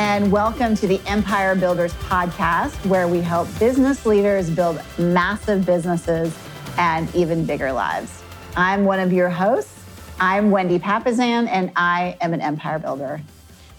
[0.00, 4.80] Hi, everyone, and welcome to the Empire Builders podcast, where we help business leaders build
[4.98, 6.34] massive businesses
[6.78, 8.22] and even bigger lives.
[8.56, 9.84] I'm one of your hosts.
[10.18, 13.20] I'm Wendy Papasan, and I am an empire builder.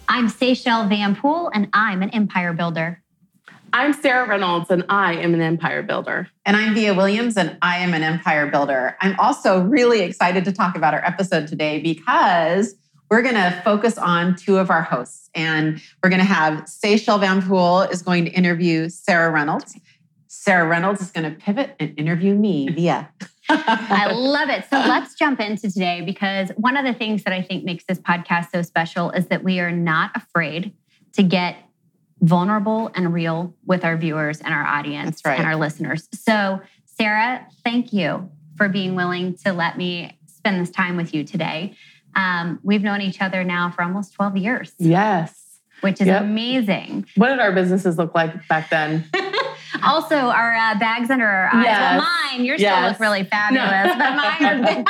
[0.07, 3.01] I'm Seychelle Van Poole, and I'm an empire builder.
[3.73, 6.27] I'm Sarah Reynolds, and I am an empire builder.
[6.45, 8.95] And I'm Vija Williams, and I am an empire builder.
[9.01, 12.75] I'm also really excited to talk about our episode today because
[13.11, 15.29] we're going to focus on two of our hosts.
[15.35, 19.77] And we're going to have Seychelle Van Poole is going to interview Sarah Reynolds.
[20.27, 23.09] Sarah Reynolds is going to pivot and interview me Vija.
[23.49, 24.63] I love it.
[24.69, 27.99] So let's jump into today because one of the things that I think makes this
[27.99, 30.73] podcast so special is that we are not afraid
[31.13, 31.57] to get
[32.21, 35.37] vulnerable and real with our viewers and our audience right.
[35.37, 36.07] and our listeners.
[36.13, 41.25] So, Sarah, thank you for being willing to let me spend this time with you
[41.25, 41.75] today.
[42.15, 44.73] Um, we've known each other now for almost 12 years.
[44.77, 45.37] Yes.
[45.81, 46.21] Which is yep.
[46.21, 47.07] amazing.
[47.15, 49.09] What did our businesses look like back then?
[49.83, 51.65] also, our uh, bags under our eyes.
[51.65, 51.99] Yes.
[51.99, 52.77] Well, mine, yours yes.
[52.77, 53.97] still look really fabulous, no.
[53.97, 54.85] but mine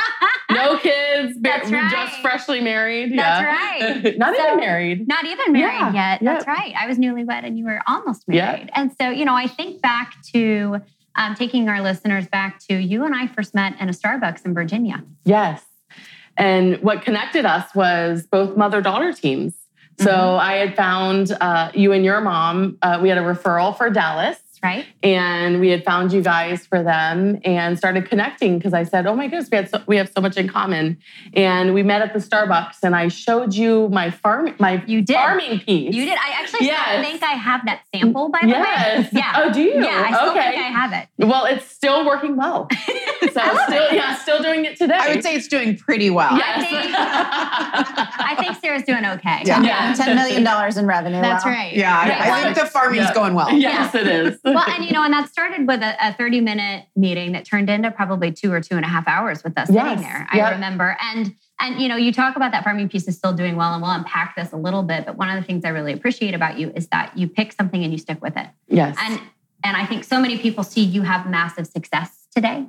[0.50, 1.38] no kids.
[1.40, 1.90] That's right.
[1.90, 3.16] Just freshly married.
[3.16, 4.00] That's yeah.
[4.04, 4.18] right.
[4.18, 5.08] not so, even married.
[5.08, 6.12] Not even married yeah.
[6.12, 6.20] yet.
[6.22, 6.56] That's yep.
[6.56, 6.74] right.
[6.78, 8.70] I was newlywed and you were almost married.
[8.74, 10.82] And so, you know, I think back to
[11.14, 14.54] um, taking our listeners back to you and I first met in a Starbucks in
[14.54, 15.02] Virginia.
[15.24, 15.64] Yes.
[16.36, 19.54] And what connected us was both mother daughter teams.
[19.98, 20.40] So mm-hmm.
[20.40, 22.78] I had found uh, you and your mom.
[22.80, 24.86] Uh, we had a referral for Dallas right?
[25.02, 29.14] And we had found you guys for them and started connecting because I said, "Oh
[29.14, 30.98] my goodness, we had so, we have so much in common."
[31.34, 35.16] And we met at the Starbucks, and I showed you my farm my you did.
[35.16, 35.94] farming piece.
[35.94, 36.18] You did.
[36.18, 37.04] I actually yes.
[37.04, 39.12] think I have that sample by the yes.
[39.12, 39.20] way.
[39.20, 39.32] Yeah.
[39.36, 39.82] Oh, do you?
[39.82, 40.06] Yeah.
[40.08, 40.50] I still okay.
[40.50, 41.26] think I have it.
[41.26, 42.68] Well, it's still working well.
[43.22, 43.94] so still, it.
[43.94, 44.98] yeah, still doing it today.
[44.98, 46.36] I would say it's doing pretty well.
[46.36, 46.58] Yes.
[46.58, 49.42] I think, I think Sarah's doing okay.
[49.44, 49.62] Yeah.
[49.62, 49.94] yeah.
[49.94, 51.20] Ten million dollars in revenue.
[51.20, 51.74] That's right.
[51.74, 51.98] Yeah.
[51.98, 53.14] I, I think the farming's yeah.
[53.14, 53.52] going well.
[53.52, 56.86] Yes, it is well, and you know, and that started with a, a 30 minute
[56.96, 59.88] meeting that turned into probably two or two and a half hours with us yes.
[59.88, 60.28] sitting there.
[60.32, 60.44] Yep.
[60.44, 60.96] I remember.
[61.00, 63.82] And and you know, you talk about that farming piece is still doing well, and
[63.82, 65.06] we'll unpack this a little bit.
[65.06, 67.82] But one of the things I really appreciate about you is that you pick something
[67.82, 68.48] and you stick with it.
[68.68, 68.96] Yes.
[69.00, 69.20] And
[69.64, 72.66] and I think so many people see you have massive success today.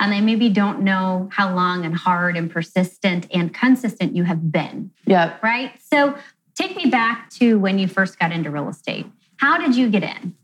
[0.00, 4.52] And they maybe don't know how long and hard and persistent and consistent you have
[4.52, 4.92] been.
[5.06, 5.36] Yeah.
[5.42, 5.72] Right.
[5.92, 6.16] So
[6.54, 9.06] take me back to when you first got into real estate.
[9.38, 10.36] How did you get in?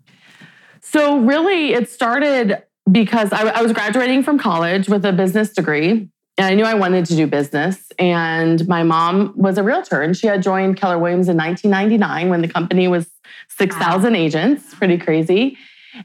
[0.87, 6.11] So, really, it started because I, I, was graduating from college with a business degree.
[6.37, 7.91] And I knew I wanted to do business.
[7.99, 12.43] And my mom was a realtor and she had joined Keller Williams in 1999 when
[12.43, 13.09] the company was
[13.49, 14.19] 6,000 wow.
[14.19, 15.57] agents, pretty crazy.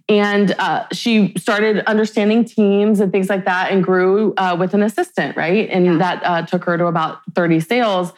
[0.07, 4.83] And uh, she started understanding teams and things like that and grew uh, with an
[4.83, 5.67] assistant, right?
[5.69, 5.97] And yeah.
[5.97, 8.13] that uh, took her to about 30 sales.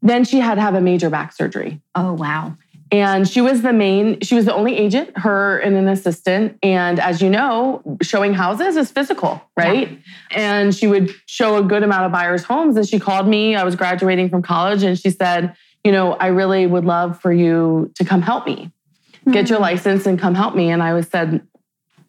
[0.00, 1.80] Then she had to have a major back surgery.
[1.94, 2.56] Oh, wow.
[2.90, 6.58] And she was the main, she was the only agent, her and an assistant.
[6.62, 9.90] And as you know, showing houses is physical, right?
[9.90, 9.96] Yeah.
[10.30, 12.76] And she would show a good amount of buyers' homes.
[12.76, 15.54] And she called me, I was graduating from college, and she said,
[15.84, 19.32] You know, I really would love for you to come help me, mm-hmm.
[19.32, 19.64] get your hmm.
[19.64, 20.70] license and come help me.
[20.70, 21.46] And I was said,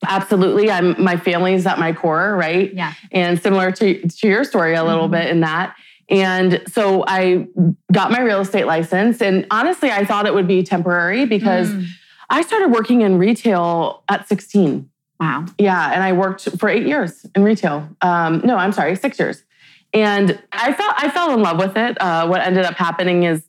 [0.08, 0.72] Absolutely.
[0.72, 2.74] I'm my family's at my core, right?
[2.74, 2.94] Yeah.
[3.12, 5.14] And similar to, to your story a little mm-hmm.
[5.14, 5.76] bit in that.
[6.10, 7.48] And so I
[7.92, 9.22] got my real estate license.
[9.22, 11.86] And honestly, I thought it would be temporary because mm.
[12.30, 14.90] I started working in retail at 16.
[15.20, 15.46] Wow.
[15.58, 15.92] Yeah.
[15.94, 17.88] And I worked for eight years in retail.
[18.02, 19.44] Um, no, I'm sorry, six years.
[19.94, 22.00] And I felt I fell in love with it.
[22.00, 23.44] Uh, what ended up happening is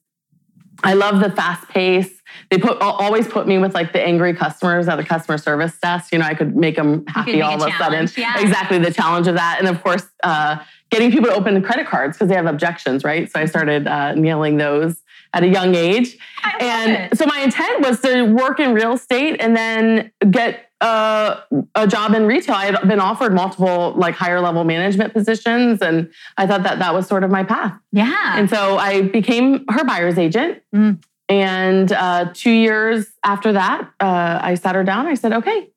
[0.83, 2.11] I love the fast pace.
[2.51, 6.13] They put always put me with like the angry customers at the customer service desk.
[6.13, 8.09] You know, I could make them happy all of a sudden.
[8.17, 8.41] Yeah.
[8.41, 10.59] Exactly the challenge of that, and of course, uh,
[10.91, 13.31] getting people to open the credit cards because they have objections, right?
[13.31, 15.03] So I started uh, nailing those
[15.33, 16.19] at a young age.
[16.61, 17.19] and it.
[17.19, 21.41] so my intent was to work in real estate and then get uh,
[21.75, 22.55] a job in retail.
[22.55, 26.95] I had been offered multiple like higher level management positions, and I thought that that
[26.95, 27.79] was sort of my path.
[27.93, 28.39] Yeah.
[28.39, 30.63] And so I became her buyer's agent.
[30.75, 31.03] Mm.
[31.29, 35.07] And uh, two years after that, uh, I sat her down.
[35.07, 35.71] I said, "Okay,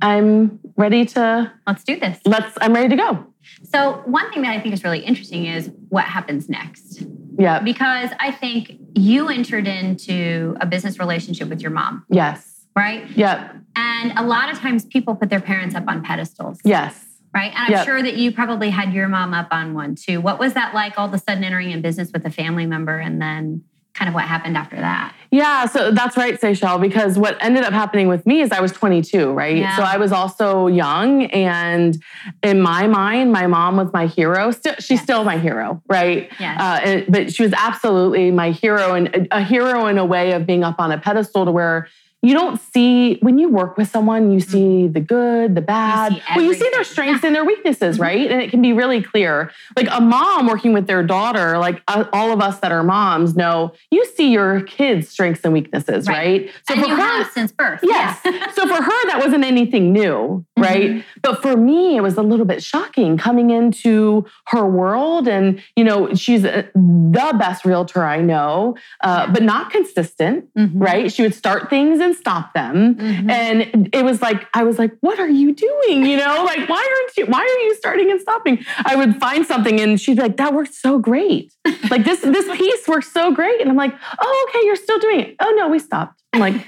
[0.00, 2.18] I'm ready to let's do this.
[2.24, 2.56] Let's.
[2.60, 3.26] I'm ready to go."
[3.62, 7.02] So, one thing that I think is really interesting is what happens next.
[7.38, 7.60] Yeah.
[7.60, 12.04] Because I think you entered into a business relationship with your mom.
[12.10, 12.64] Yes.
[12.74, 13.08] Right?
[13.10, 13.56] Yep.
[13.76, 16.60] And a lot of times people put their parents up on pedestals.
[16.64, 17.04] Yes.
[17.34, 17.52] Right.
[17.54, 17.84] And I'm yep.
[17.84, 20.20] sure that you probably had your mom up on one too.
[20.22, 22.98] What was that like all of a sudden entering in business with a family member
[22.98, 23.62] and then
[23.96, 25.14] kind of what happened after that.
[25.30, 28.72] Yeah, so that's right, Seychelle, because what ended up happening with me is I was
[28.72, 29.56] 22, right?
[29.56, 29.76] Yeah.
[29.76, 31.24] So I was also young.
[31.26, 32.00] And
[32.42, 34.50] in my mind, my mom was my hero.
[34.50, 35.02] Still, she's yes.
[35.02, 36.30] still my hero, right?
[36.38, 36.60] Yes.
[36.60, 40.46] Uh, and, but she was absolutely my hero and a hero in a way of
[40.46, 41.88] being up on a pedestal to where
[42.26, 44.92] you don't see when you work with someone you see mm-hmm.
[44.92, 47.28] the good the bad you well you see their strengths yeah.
[47.28, 48.02] and their weaknesses mm-hmm.
[48.02, 51.80] right and it can be really clear like a mom working with their daughter like
[51.86, 56.08] uh, all of us that are moms know you see your kids strengths and weaknesses
[56.08, 56.50] right, right?
[56.66, 58.50] so and for you her, have since birth yes yeah.
[58.54, 61.00] so for her that wasn't anything new right mm-hmm.
[61.22, 65.84] but for me it was a little bit shocking coming into her world and you
[65.84, 70.76] know she's uh, the best realtor i know uh, but not consistent mm-hmm.
[70.76, 72.96] right she would start things and stop them.
[72.96, 73.30] Mm-hmm.
[73.30, 76.06] And it was like, I was like, what are you doing?
[76.06, 78.64] You know, like, why aren't you, why are you starting and stopping?
[78.84, 81.52] I would find something and she'd be like, that works so great.
[81.90, 83.60] like this, this piece works so great.
[83.60, 85.36] And I'm like, oh, okay, you're still doing it.
[85.40, 86.22] Oh no, we stopped.
[86.32, 86.54] I'm like,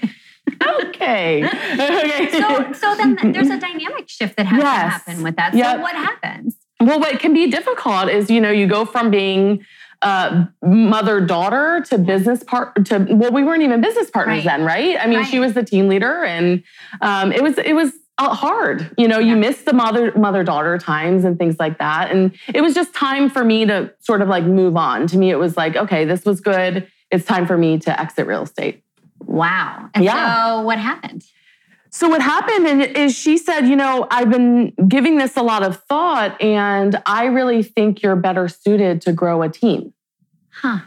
[0.62, 1.44] okay.
[1.44, 2.30] okay.
[2.30, 4.82] So, so then there's a dynamic shift that has yes.
[4.82, 5.52] to happen with that.
[5.52, 5.80] So yep.
[5.80, 6.56] what happens?
[6.80, 9.64] Well, what can be difficult is, you know, you go from being
[10.02, 14.58] uh, mother daughter to business part to well we weren't even business partners right.
[14.58, 14.96] then right?
[14.98, 15.28] I mean right.
[15.28, 16.62] she was the team leader and
[17.00, 18.92] um, it was it was uh, hard.
[18.96, 22.10] You know you miss the mother mother daughter times and things like that.
[22.10, 25.06] And it was just time for me to sort of like move on.
[25.08, 26.88] To me it was like okay this was good.
[27.10, 28.82] It's time for me to exit real estate.
[29.20, 29.90] Wow.
[29.94, 30.44] And yeah.
[30.44, 31.24] so what happened
[31.90, 35.82] so what happened is she said, you know, I've been giving this a lot of
[35.84, 39.92] thought and I really think you're better suited to grow a team.
[40.50, 40.80] Huh.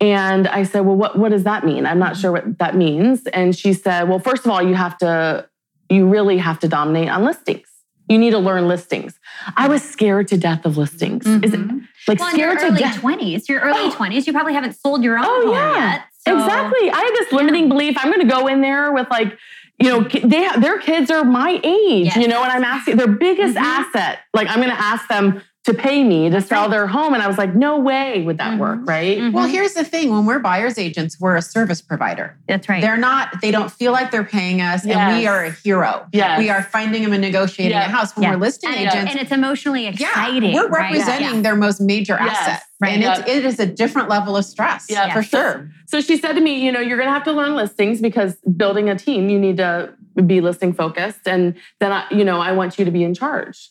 [0.00, 1.86] And I said, well, what, what does that mean?
[1.86, 3.26] I'm not sure what that means.
[3.28, 5.48] And she said, well, first of all, you have to,
[5.88, 7.68] you really have to dominate on listings.
[8.08, 9.18] You need to learn listings.
[9.56, 11.24] I was scared to death of listings.
[11.24, 11.44] Mm-hmm.
[11.44, 11.78] Is it mm-hmm.
[12.06, 13.00] like well, scared to death?
[13.00, 13.90] Twenties, your early oh.
[13.90, 14.24] twenties.
[14.24, 14.26] Oh.
[14.28, 15.94] You probably haven't sold your own oh, yeah.
[15.94, 16.02] yet.
[16.24, 16.38] So.
[16.38, 16.90] Exactly.
[16.90, 17.68] I had this limiting yeah.
[17.68, 17.96] belief.
[17.98, 19.36] I'm going to go in there with like
[19.78, 22.16] you know, they have, their kids are my age, yes.
[22.16, 23.64] you know, and I'm asking their biggest mm-hmm.
[23.64, 24.20] asset.
[24.32, 27.12] Like I'm going to ask them to pay me to sell their home.
[27.12, 28.60] And I was like, no way would that mm-hmm.
[28.60, 29.18] work, right?
[29.18, 29.32] Mm-hmm.
[29.32, 32.38] Well, here's the thing when we're buyer's agents, we're a service provider.
[32.46, 32.80] That's right.
[32.80, 34.96] They're not, they don't feel like they're paying us, yes.
[34.96, 36.06] and we are a hero.
[36.12, 36.38] Yes.
[36.38, 37.88] We are finding them and negotiating yes.
[37.88, 38.16] a house.
[38.16, 39.10] When we're listing and, agents.
[39.10, 40.44] And it's emotionally exciting.
[40.44, 41.42] Yeah, we're representing right?
[41.42, 42.62] their most major asset.
[42.78, 42.92] Right.
[42.92, 44.86] And it's, it is a different level of stress.
[44.88, 45.68] Yeah, for sure.
[45.86, 48.36] So she said to me, you know, you're going to have to learn listings because
[48.56, 49.92] building a team, you need to
[50.26, 51.26] be listing focused.
[51.26, 53.70] And then, I, you know, I want you to be in charge.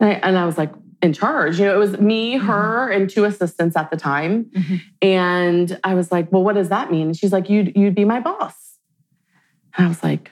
[0.00, 0.70] And I, and I was like,
[1.02, 1.58] in charge.
[1.58, 2.46] You know, it was me, mm-hmm.
[2.46, 4.44] her, and two assistants at the time.
[4.44, 4.76] Mm-hmm.
[5.02, 7.08] And I was like, well, what does that mean?
[7.08, 8.54] And she's like, you'd, you'd be my boss.
[9.76, 10.30] And I was like,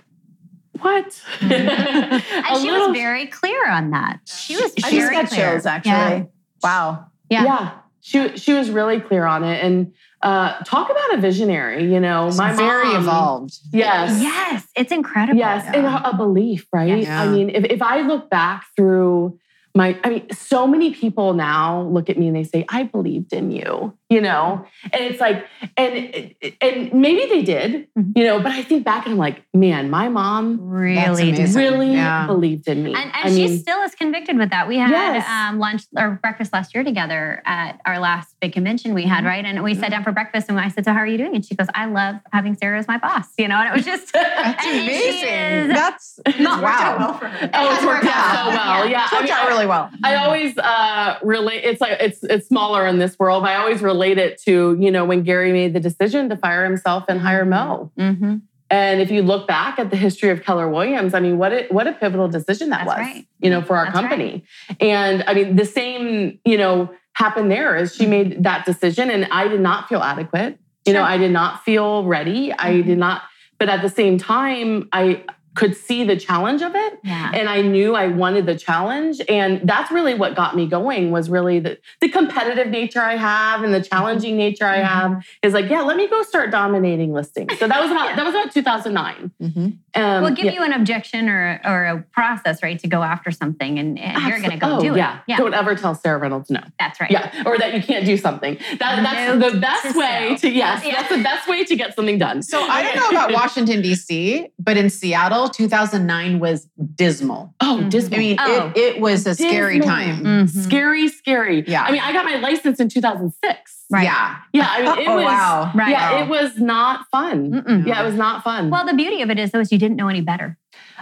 [0.80, 1.06] what?
[1.40, 1.52] Mm-hmm.
[1.52, 2.88] and she little...
[2.88, 4.20] was very clear on that.
[4.26, 5.50] She was I very just got clear.
[5.52, 5.92] chills, actually.
[5.92, 6.24] Yeah.
[6.62, 7.06] Wow.
[7.30, 7.44] Yeah.
[7.44, 7.78] Yeah.
[8.00, 9.62] She, she was really clear on it.
[9.62, 9.92] And
[10.22, 13.58] uh, talk about a visionary, you know, my very mom, evolved.
[13.72, 14.20] Yes.
[14.20, 14.66] Yes.
[14.76, 15.38] It's incredible.
[15.38, 15.64] Yes.
[15.64, 15.76] Yeah.
[15.76, 17.02] And a, a, belief, right?
[17.02, 17.22] Yeah.
[17.22, 19.38] I mean, if, if I look back through
[19.74, 23.32] my i mean so many people now look at me and they say i believed
[23.32, 25.44] in you you know and it's like
[25.76, 28.12] and and maybe they did mm-hmm.
[28.16, 32.26] you know but i think back and i'm like man my mom really really yeah.
[32.26, 35.28] believed in me and, and she mean, still is convicted with that we had yes.
[35.28, 39.26] um, lunch or breakfast last year together at our last big convention we had mm-hmm.
[39.26, 41.34] right and we sat down for breakfast and i said so how are you doing
[41.34, 43.84] and she goes i love having sarah as my boss you know and it was
[43.84, 47.50] just that's amazing that's not wow well for her.
[47.54, 49.18] oh it's worked out so well yeah, yeah.
[49.20, 53.18] worked out really well i always uh relate it's like it's it's smaller in this
[53.18, 56.28] world but i always relate relate it to, you know, when Gary made the decision
[56.28, 57.90] to fire himself and hire Mo.
[57.98, 58.36] Mm-hmm.
[58.70, 61.66] And if you look back at the history of Keller Williams, I mean, what a,
[61.70, 63.26] what a pivotal decision that That's was, right.
[63.40, 64.44] you know, for our That's company.
[64.68, 64.82] Right.
[64.82, 69.26] And I mean, the same, you know, happened there is she made that decision, and
[69.32, 70.58] I did not feel adequate.
[70.86, 72.48] You know, I did not feel ready.
[72.48, 72.66] Mm-hmm.
[72.66, 73.22] I did not.
[73.58, 75.24] But at the same time, I
[75.54, 76.98] could see the challenge of it.
[77.02, 77.30] Yeah.
[77.34, 79.20] and i knew i wanted the challenge.
[79.28, 83.62] And that's really what got me going was really the, the competitive nature i have
[83.62, 85.46] and the challenging nature i have mm-hmm.
[85.46, 87.58] is like yeah let me go start dominating listings.
[87.58, 88.16] So that was about yeah.
[88.16, 89.60] that was about 2009 mm-hmm.
[89.60, 90.52] um, well give yeah.
[90.52, 94.38] you an objection or, or a process right to go after something and, and you're
[94.38, 95.18] going to go oh, do yeah.
[95.18, 95.22] it.
[95.28, 95.36] yeah.
[95.38, 96.60] Don't ever tell sarah reynolds no.
[96.78, 97.10] That's right.
[97.10, 97.44] Yeah.
[97.46, 98.58] Or that you can't do something.
[98.78, 101.94] That, that's no the best to way to yes that's the best way to get
[101.94, 102.42] something done.
[102.42, 107.54] So i don't know about washington dc but in seattle 2009 was dismal.
[107.60, 107.88] Oh, mm-hmm.
[107.88, 108.18] dismal.
[108.18, 108.72] I mean, oh.
[108.74, 109.50] it, it, was a dismal.
[109.50, 110.24] scary time.
[110.24, 110.60] Mm-hmm.
[110.60, 111.64] Scary, scary.
[111.66, 111.82] Yeah.
[111.82, 113.84] I mean, I got my license in 2006.
[113.90, 114.04] Right.
[114.04, 114.36] Yeah.
[114.52, 114.68] Yeah.
[114.68, 115.72] I mean, it oh, was, wow.
[115.74, 115.90] Right.
[115.90, 117.52] Yeah, it was not fun.
[117.52, 117.86] Mm-mm.
[117.86, 118.70] Yeah, it was not fun.
[118.70, 120.58] Well, the beauty of it is, though, is you didn't know any better.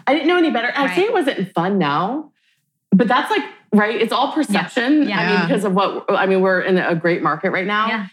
[0.07, 0.69] I didn't know any better.
[0.69, 0.91] Right.
[0.91, 2.33] I say it wasn't fun now,
[2.91, 4.01] but that's like, right?
[4.01, 5.09] It's all perception.
[5.09, 5.21] Yeah.
[5.21, 7.89] I mean, because of what, I mean, we're in a great market right now.
[7.89, 8.07] Yeah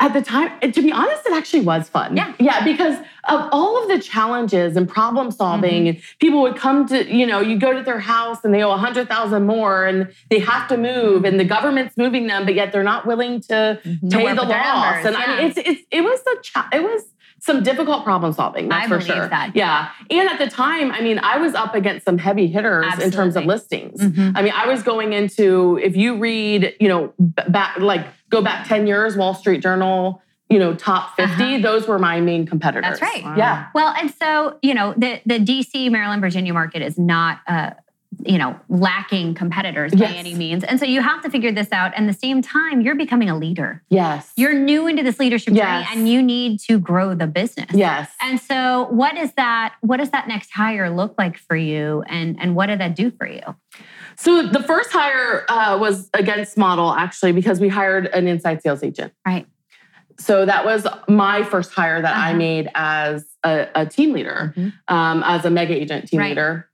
[0.00, 2.16] at the time, to be honest, it actually was fun.
[2.16, 2.32] Yeah.
[2.38, 5.96] Yeah, because of all of the challenges and problem solving, mm-hmm.
[5.96, 8.70] and people would come to, you know, you go to their house and they owe
[8.70, 12.54] a hundred thousand more and they have to move and the government's moving them, but
[12.54, 14.08] yet they're not willing to mm-hmm.
[14.08, 15.04] pay the loss.
[15.04, 15.24] And yeah.
[15.26, 17.02] I mean, it's, it's, it was a, cha- it was,
[17.40, 18.68] some difficult problem solving.
[18.68, 19.28] That's I for sure.
[19.28, 19.54] That.
[19.54, 19.90] Yeah.
[20.10, 23.04] And at the time, I mean, I was up against some heavy hitters Absolutely.
[23.04, 24.00] in terms of listings.
[24.00, 24.36] Mm-hmm.
[24.36, 28.66] I mean, I was going into, if you read, you know, back, like go back
[28.68, 31.58] 10 years, Wall Street Journal, you know, top 50, uh-huh.
[31.62, 32.98] those were my main competitors.
[32.98, 33.24] That's right.
[33.24, 33.36] Wow.
[33.36, 33.66] Yeah.
[33.74, 37.70] Well, and so, you know, the, the DC, Maryland, Virginia market is not, uh,
[38.24, 40.10] you know, lacking competitors yes.
[40.10, 40.64] by any means.
[40.64, 41.92] And so you have to figure this out.
[41.94, 43.82] And the same time, you're becoming a leader.
[43.90, 44.32] Yes.
[44.36, 45.86] You're new into this leadership yes.
[45.86, 47.70] journey and you need to grow the business.
[47.72, 48.10] Yes.
[48.22, 52.02] And so what is that, what does that next hire look like for you?
[52.08, 53.54] And, and what did that do for you?
[54.18, 58.82] So the first hire uh, was against model actually, because we hired an inside sales
[58.82, 59.12] agent.
[59.24, 59.46] Right.
[60.18, 62.30] So that was my first hire that uh-huh.
[62.30, 64.94] I made as a, a team leader, mm-hmm.
[64.94, 66.30] um, as a mega agent team right.
[66.30, 66.68] leader.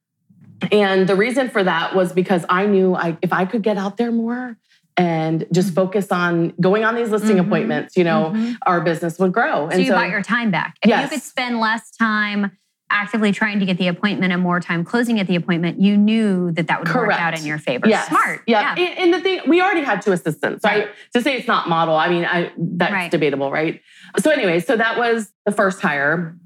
[0.73, 3.99] And the reason for that was because I knew I, if I could get out
[3.99, 4.57] there more
[4.97, 5.75] and just mm-hmm.
[5.75, 7.47] focus on going on these listing mm-hmm.
[7.47, 8.55] appointments, you know, mm-hmm.
[8.63, 9.69] our business would grow.
[9.69, 10.77] So and you so, got your time back.
[10.83, 11.03] If yes.
[11.11, 12.53] you could spend less time
[12.95, 16.53] actively trying to get the appointment and more time closing at the appointment, you knew
[16.53, 17.09] that that would Correct.
[17.09, 17.89] work out in your favor.
[17.89, 18.09] Yes.
[18.09, 18.43] Smart.
[18.47, 18.75] Yeah.
[18.79, 18.85] yeah.
[18.85, 20.63] And, the thing, we already had two assistants.
[20.63, 20.89] So right.
[21.15, 23.11] To say it's not model, I mean, I, that's right.
[23.11, 23.83] debatable, right?
[24.19, 26.37] So anyway, so that was the first hire.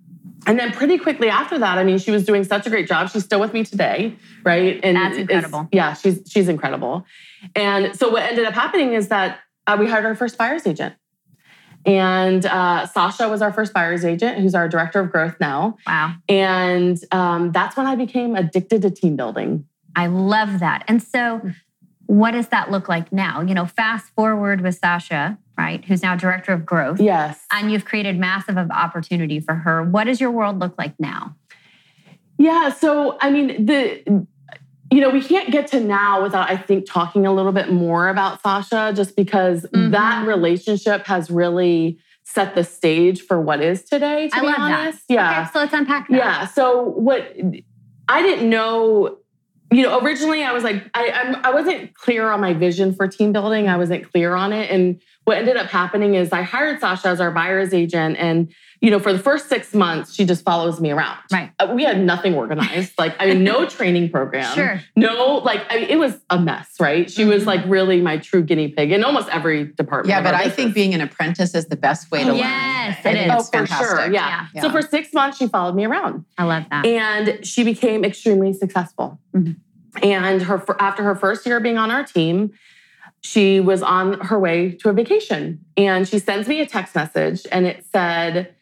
[0.47, 3.11] And then pretty quickly after that, I mean, she was doing such a great job.
[3.11, 4.81] She's still with me today, right?
[4.83, 5.69] And that's incredible.
[5.73, 7.05] Yeah, she's she's incredible.
[7.55, 10.95] And so what ended up happening is that uh, we hired our first buyer's agent.
[11.89, 15.79] And uh, Sasha was our first buyer's agent, who's our director of growth now.
[15.87, 16.15] Wow.
[16.29, 19.67] And um, that's when I became addicted to team building.
[19.97, 20.85] I love that.
[20.87, 21.41] And so,
[22.07, 23.41] what does that look like now?
[23.41, 27.01] You know, fast forward with Sasha, right, who's now director of growth.
[27.01, 27.45] Yes.
[27.53, 29.83] And you've created massive of opportunity for her.
[29.83, 31.37] What does your world look like now?
[32.39, 32.71] Yeah.
[32.71, 34.27] So, I mean, the
[34.91, 38.09] you know, we can't get to now without, I think, talking a little bit more
[38.09, 39.91] about Sasha, just because mm-hmm.
[39.91, 44.29] that relationship has really set the stage for what is today.
[44.29, 45.15] To I be honest, that.
[45.15, 45.41] yeah.
[45.43, 46.17] Okay, so let's unpack that.
[46.17, 46.47] Yeah.
[46.47, 47.37] So what
[48.09, 49.19] I didn't know,
[49.71, 53.09] you know, originally I was like, I I'm, I wasn't clear on my vision for
[53.09, 53.69] team building.
[53.69, 57.21] I wasn't clear on it, and what ended up happening is I hired Sasha as
[57.21, 60.93] our buyer's agent, and you know, for the first six months, she just follows me
[60.93, 61.19] around.
[61.33, 61.51] Right.
[61.59, 62.93] Uh, we had nothing organized.
[62.97, 64.55] Like, I mean, no training program.
[64.55, 64.81] Sure.
[64.95, 67.11] No, like, I mean, it was a mess, right?
[67.11, 67.31] She mm-hmm.
[67.31, 70.11] was like really my true guinea pig in almost every department.
[70.11, 73.17] Yeah, but I think being an apprentice is the best way to yes, learn.
[73.17, 73.51] Yes, it is.
[73.55, 74.01] Oh, for sure.
[74.05, 74.11] Yeah.
[74.13, 74.47] Yeah.
[74.55, 74.63] yeah.
[74.63, 76.25] So for six months, she followed me around.
[76.37, 76.87] I love that.
[76.87, 79.19] And she became extremely successful.
[79.35, 80.05] Mm-hmm.
[80.05, 82.53] And her after her first year being on our team,
[83.21, 87.47] she was on her way to a vacation and she sends me a text message
[87.51, 88.55] and it said,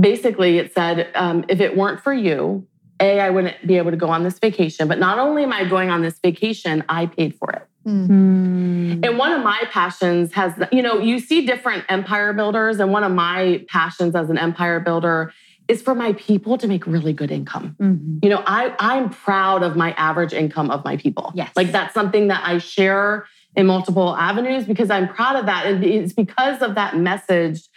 [0.00, 2.66] basically, it said, um, if it weren't for you,
[3.00, 4.88] A, I wouldn't be able to go on this vacation.
[4.88, 7.62] But not only am I going on this vacation, I paid for it.
[7.86, 9.04] Mm.
[9.06, 13.04] And one of my passions has, you know, you see different empire builders, and one
[13.04, 15.32] of my passions as an empire builder
[15.68, 17.76] is for my people to make really good income.
[17.78, 18.18] Mm-hmm.
[18.22, 21.30] You know, I I'm proud of my average income of my people.
[21.34, 21.50] Yes.
[21.54, 25.66] Like that's something that I share in multiple avenues because I'm proud of that.
[25.66, 27.67] And it's because of that message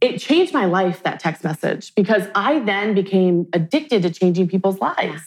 [0.00, 4.78] it changed my life, that text message, because I then became addicted to changing people's
[4.78, 5.22] lives.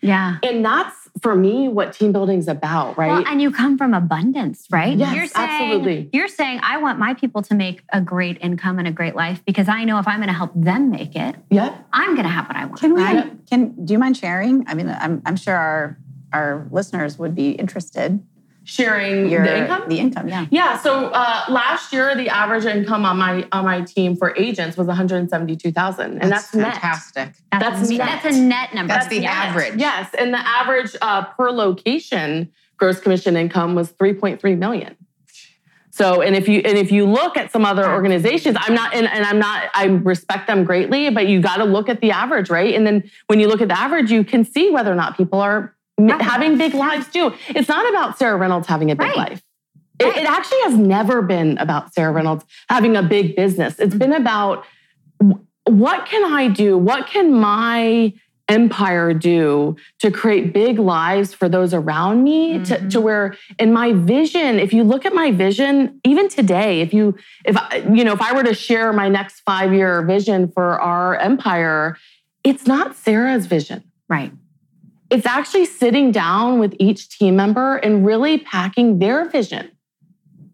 [0.00, 0.36] Yeah.
[0.42, 3.08] And that's for me what team building is about, right?
[3.08, 4.96] Well, and you come from abundance, right?
[4.96, 6.10] Yes, you're saying, absolutely.
[6.12, 9.42] You're saying, I want my people to make a great income and a great life
[9.46, 12.32] because I know if I'm going to help them make it, yeah, I'm going to
[12.32, 12.80] have what I want.
[12.80, 13.02] Can we?
[13.02, 13.32] Right?
[13.48, 14.68] Can do you mind sharing?
[14.68, 15.98] I mean, I'm, I'm sure our
[16.32, 18.22] our listeners would be interested
[18.64, 19.88] sharing Your, the income?
[19.88, 20.46] The income, yeah.
[20.50, 20.78] Yeah.
[20.78, 24.86] So uh, last year, the average income on my on my team for agents was
[24.86, 27.26] one hundred seventy two thousand, and that's, that's fantastic.
[27.26, 27.36] Net.
[27.52, 27.98] That's, that's, net.
[27.98, 28.92] that's a net number.
[28.92, 29.32] That's, the yes.
[29.32, 29.76] average.
[29.76, 34.96] Yes, and the average uh, per location gross commission income was three point three million.
[35.90, 39.06] So, and if you and if you look at some other organizations, I'm not and,
[39.06, 42.50] and I'm not I respect them greatly, but you got to look at the average,
[42.50, 42.74] right?
[42.74, 45.40] And then when you look at the average, you can see whether or not people
[45.40, 47.32] are having big lives too.
[47.48, 49.16] It's not about Sarah Reynolds having a big right.
[49.16, 49.42] life.
[50.00, 50.16] It, right.
[50.16, 53.78] it, actually has never been about Sarah Reynolds having a big business.
[53.78, 54.64] It's been about
[55.64, 56.76] what can I do?
[56.76, 58.12] What can my
[58.48, 62.64] empire do to create big lives for those around me mm-hmm.
[62.64, 66.92] to, to where in my vision if you look at my vision even today if
[66.92, 67.56] you if
[67.90, 71.96] you know if i were to share my next five year vision for our empire
[72.42, 74.30] it's not sarah's vision right
[75.14, 79.70] it's actually sitting down with each team member and really packing their vision.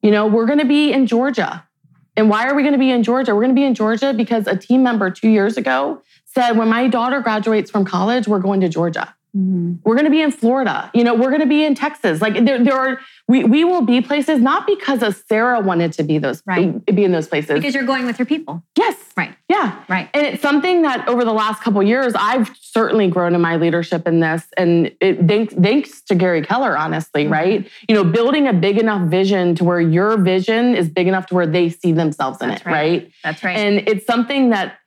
[0.03, 1.67] You know, we're going to be in Georgia.
[2.15, 3.35] And why are we going to be in Georgia?
[3.35, 6.69] We're going to be in Georgia because a team member two years ago said, when
[6.69, 9.15] my daughter graduates from college, we're going to Georgia.
[9.37, 9.75] Mm-hmm.
[9.85, 10.91] We're going to be in Florida.
[10.93, 12.21] You know, we're going to be in Texas.
[12.21, 16.03] Like there, there are we we will be places not because of Sarah wanted to
[16.03, 16.85] be those right.
[16.85, 18.65] be in those places because you're going with your people.
[18.77, 18.97] Yes.
[19.17, 19.37] Right.
[19.49, 19.85] Yeah.
[19.89, 20.11] Right.
[20.15, 24.09] And it's something that over the last couple years I've certainly grown in my leadership
[24.09, 27.25] in this, and it thanks thanks to Gary Keller, honestly.
[27.25, 27.33] Mm-hmm.
[27.33, 27.71] Right.
[27.89, 31.35] You know, building a big enough vision to where your vision is big enough to
[31.37, 32.67] where they see themselves in That's it.
[32.67, 32.75] Right.
[32.75, 33.13] right.
[33.23, 33.57] That's right.
[33.57, 34.80] And it's something that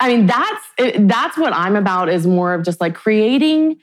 [0.00, 0.64] I mean, that's
[0.98, 3.78] that's what I'm about is more of just like creating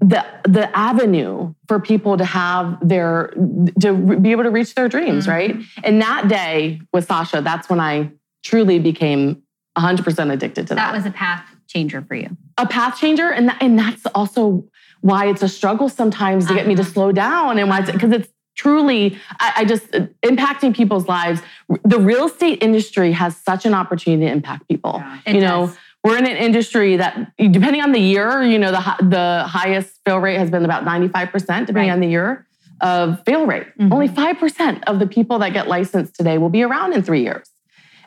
[0.00, 3.32] the the avenue for people to have their
[3.80, 5.30] to be able to reach their dreams, mm-hmm.
[5.30, 5.56] right?
[5.84, 8.10] And that day with Sasha, that's when I
[8.44, 9.42] truly became
[9.76, 10.92] 100% addicted to that.
[10.92, 12.36] That was a path changer for you.
[12.58, 14.64] A path changer, and that, and that's also
[15.00, 16.68] why it's a struggle sometimes to get uh-huh.
[16.68, 20.74] me to slow down, and why because it's, it's truly I, I, just uh, impacting
[20.74, 21.40] people's lives.
[21.84, 24.96] The real estate industry has such an opportunity to impact people.
[24.96, 25.66] Yeah, you know.
[25.66, 29.98] Does we're in an industry that, depending on the year, you know, the, the highest
[30.04, 31.90] fail rate has been about 95%, depending right.
[31.90, 32.46] on the year
[32.80, 33.66] of fail rate.
[33.76, 33.92] Mm-hmm.
[33.92, 37.50] Only 5% of the people that get licensed today will be around in three years.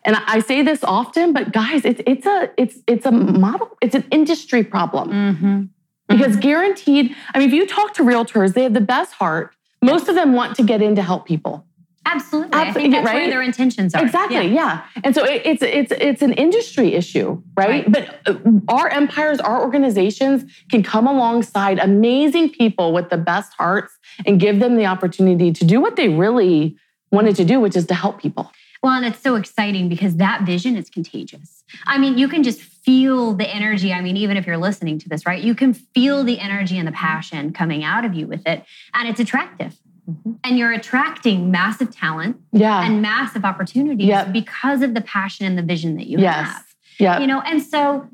[0.06, 3.96] And I say this often, but guys, it's it's a it's it's a model, it's
[3.96, 5.10] an industry problem.
[5.10, 5.64] Mm-hmm.
[6.08, 9.54] Because guaranteed, I mean, if you talk to realtors, they have the best heart.
[9.82, 11.66] Most of them want to get in to help people.
[12.06, 12.50] Absolutely.
[12.54, 12.70] Absolutely.
[12.70, 13.16] I think that's right?
[13.16, 14.04] where their intentions are.
[14.04, 14.48] Exactly.
[14.48, 14.84] Yeah.
[14.96, 15.02] yeah.
[15.04, 17.88] And so it, it's it's it's an industry issue, right?
[17.88, 17.92] right?
[17.92, 23.98] But uh, our empires, our organizations can come alongside amazing people with the best hearts
[24.26, 26.78] and give them the opportunity to do what they really
[27.12, 28.52] wanted to do, which is to help people.
[28.82, 31.64] Well, and it's so exciting because that vision is contagious.
[31.86, 33.94] I mean, you can just feel the energy.
[33.94, 35.44] I mean, even if you're listening to this, right?
[35.44, 38.66] You can feel the energy and the passion coming out of you with it.
[38.96, 39.78] And it's attractive.
[40.10, 40.32] Mm-hmm.
[40.44, 42.84] And you're attracting massive talent yeah.
[42.84, 44.34] and massive opportunities yep.
[44.34, 46.48] because of the passion and the vision that you yes.
[46.48, 46.66] have.
[46.98, 47.20] Yeah.
[47.20, 48.08] You know, and so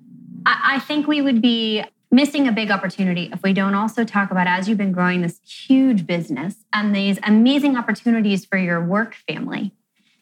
[0.46, 4.30] I, I think we would be missing a big opportunity if we don't also talk
[4.30, 9.16] about as you've been growing this huge business and these amazing opportunities for your work
[9.26, 9.74] family,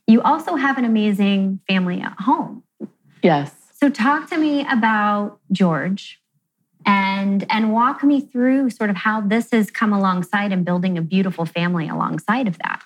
[0.05, 2.61] you also have an amazing family at home.
[3.23, 3.62] Yes.
[3.83, 6.21] So talk to me about George
[6.85, 11.01] and and walk me through sort of how this has come alongside and building a
[11.01, 12.81] beautiful family alongside of that.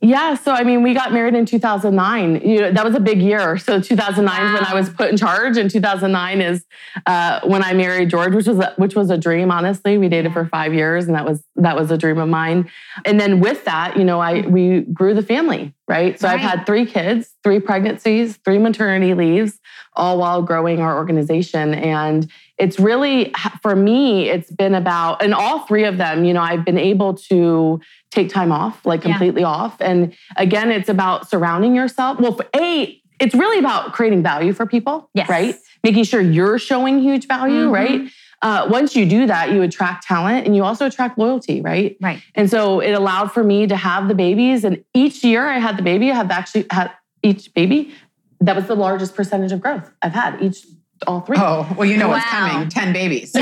[0.00, 2.40] Yeah, so I mean, we got married in 2009.
[2.42, 3.58] You know, that was a big year.
[3.58, 4.46] So 2009 wow.
[4.46, 6.64] is when I was put in charge, and 2009 is
[7.04, 9.50] uh, when I married George, which was a, which was a dream.
[9.50, 12.70] Honestly, we dated for five years, and that was that was a dream of mine.
[13.04, 16.18] And then with that, you know, I we grew the family, right?
[16.18, 16.34] So right.
[16.34, 19.58] I've had three kids, three pregnancies, three maternity leaves,
[19.98, 21.74] all while growing our organization.
[21.74, 23.32] And it's really
[23.62, 27.14] for me it's been about and all three of them you know i've been able
[27.14, 27.80] to
[28.10, 29.48] take time off like completely yeah.
[29.48, 34.52] off and again it's about surrounding yourself well for a it's really about creating value
[34.52, 35.28] for people yes.
[35.28, 37.74] right making sure you're showing huge value mm-hmm.
[37.74, 41.96] right uh, once you do that you attract talent and you also attract loyalty right
[42.00, 45.58] right and so it allowed for me to have the babies and each year i
[45.58, 46.90] had the baby i have actually had
[47.22, 47.92] each baby
[48.40, 50.64] that was the largest percentage of growth i've had each
[51.06, 51.36] all three.
[51.38, 52.14] Oh, well, you know wow.
[52.14, 53.32] what's coming 10 babies.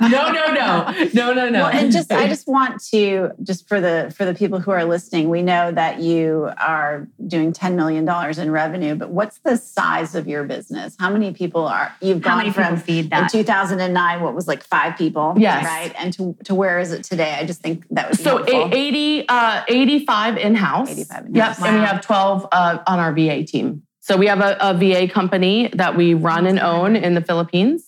[0.00, 1.60] no, no, no, no, no, no.
[1.60, 4.84] Well, and just, I just want to, just for the, for the people who are
[4.84, 10.14] listening, we know that you are doing $10 million in revenue, but what's the size
[10.14, 10.96] of your business?
[10.98, 13.32] How many people are, you've gone How from feed that?
[13.34, 15.34] in 2009, what was like five people?
[15.36, 15.64] Yes.
[15.64, 15.92] Right.
[15.98, 17.36] And to, to where is it today?
[17.38, 20.90] I just think that was so 80, uh, 85 in-house.
[20.90, 21.58] 85 in-house.
[21.58, 21.58] Yep.
[21.60, 21.66] Wow.
[21.66, 23.82] And we have 12 uh, on our VA team.
[24.00, 27.84] So we have a, a VA company that we run and own in the Philippines,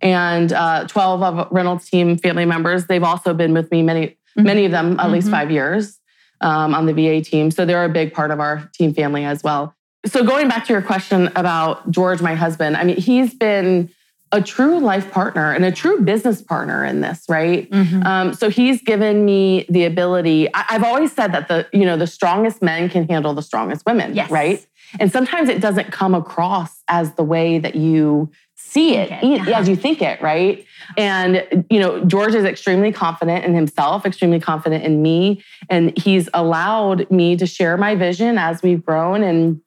[0.00, 2.86] and uh, 12 of Reynolds team family members.
[2.86, 4.42] They've also been with me many, mm-hmm.
[4.42, 5.12] many of them at mm-hmm.
[5.12, 5.98] least five years
[6.40, 7.50] um, on the VA team.
[7.50, 9.74] So they're a big part of our team family as well.
[10.06, 13.90] So going back to your question about George, my husband, I mean, he's been
[14.30, 17.68] a true life partner and a true business partner in this, right?
[17.70, 18.02] Mm-hmm.
[18.02, 20.52] Um, so he's given me the ability.
[20.54, 23.86] I, have always said that the you know the strongest men can handle the strongest
[23.86, 24.30] women, yes.
[24.30, 24.64] right?
[25.00, 29.52] And sometimes it doesn't come across as the way that you see it, uh-huh.
[29.52, 30.66] as you think it, right?
[30.96, 35.42] And, you know, George is extremely confident in himself, extremely confident in me.
[35.70, 39.60] And he's allowed me to share my vision as we've grown and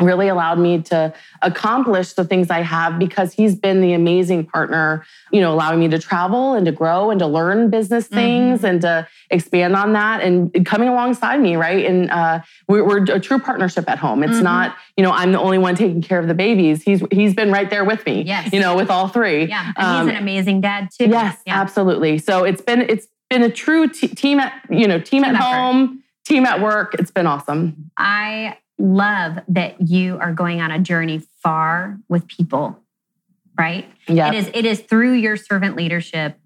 [0.00, 5.04] really allowed me to accomplish the things I have because he's been the amazing partner,
[5.32, 8.66] you know, allowing me to travel and to grow and to learn business things mm-hmm.
[8.66, 11.86] and to expand on that and coming alongside me, right?
[11.86, 14.22] And uh, we're, we're, a true partnership at home.
[14.22, 14.44] It's mm-hmm.
[14.44, 16.82] not, you know, I'm the only one taking care of the babies.
[16.82, 18.52] He's he's been right there with me, yes.
[18.52, 19.44] you know, with all three.
[19.44, 21.08] Yeah, and um, he's an amazing dad too.
[21.08, 21.60] Yes, yeah.
[21.60, 22.18] absolutely.
[22.18, 25.34] So it's been it's been a true t- team at you know team, team at
[25.34, 25.44] effort.
[25.44, 26.94] home, team at work.
[26.98, 27.90] It's been awesome.
[27.96, 32.78] I love that you are going on a journey far with people,
[33.58, 33.90] right?
[34.06, 34.28] Yeah.
[34.28, 36.38] It is, it is through your servant leadership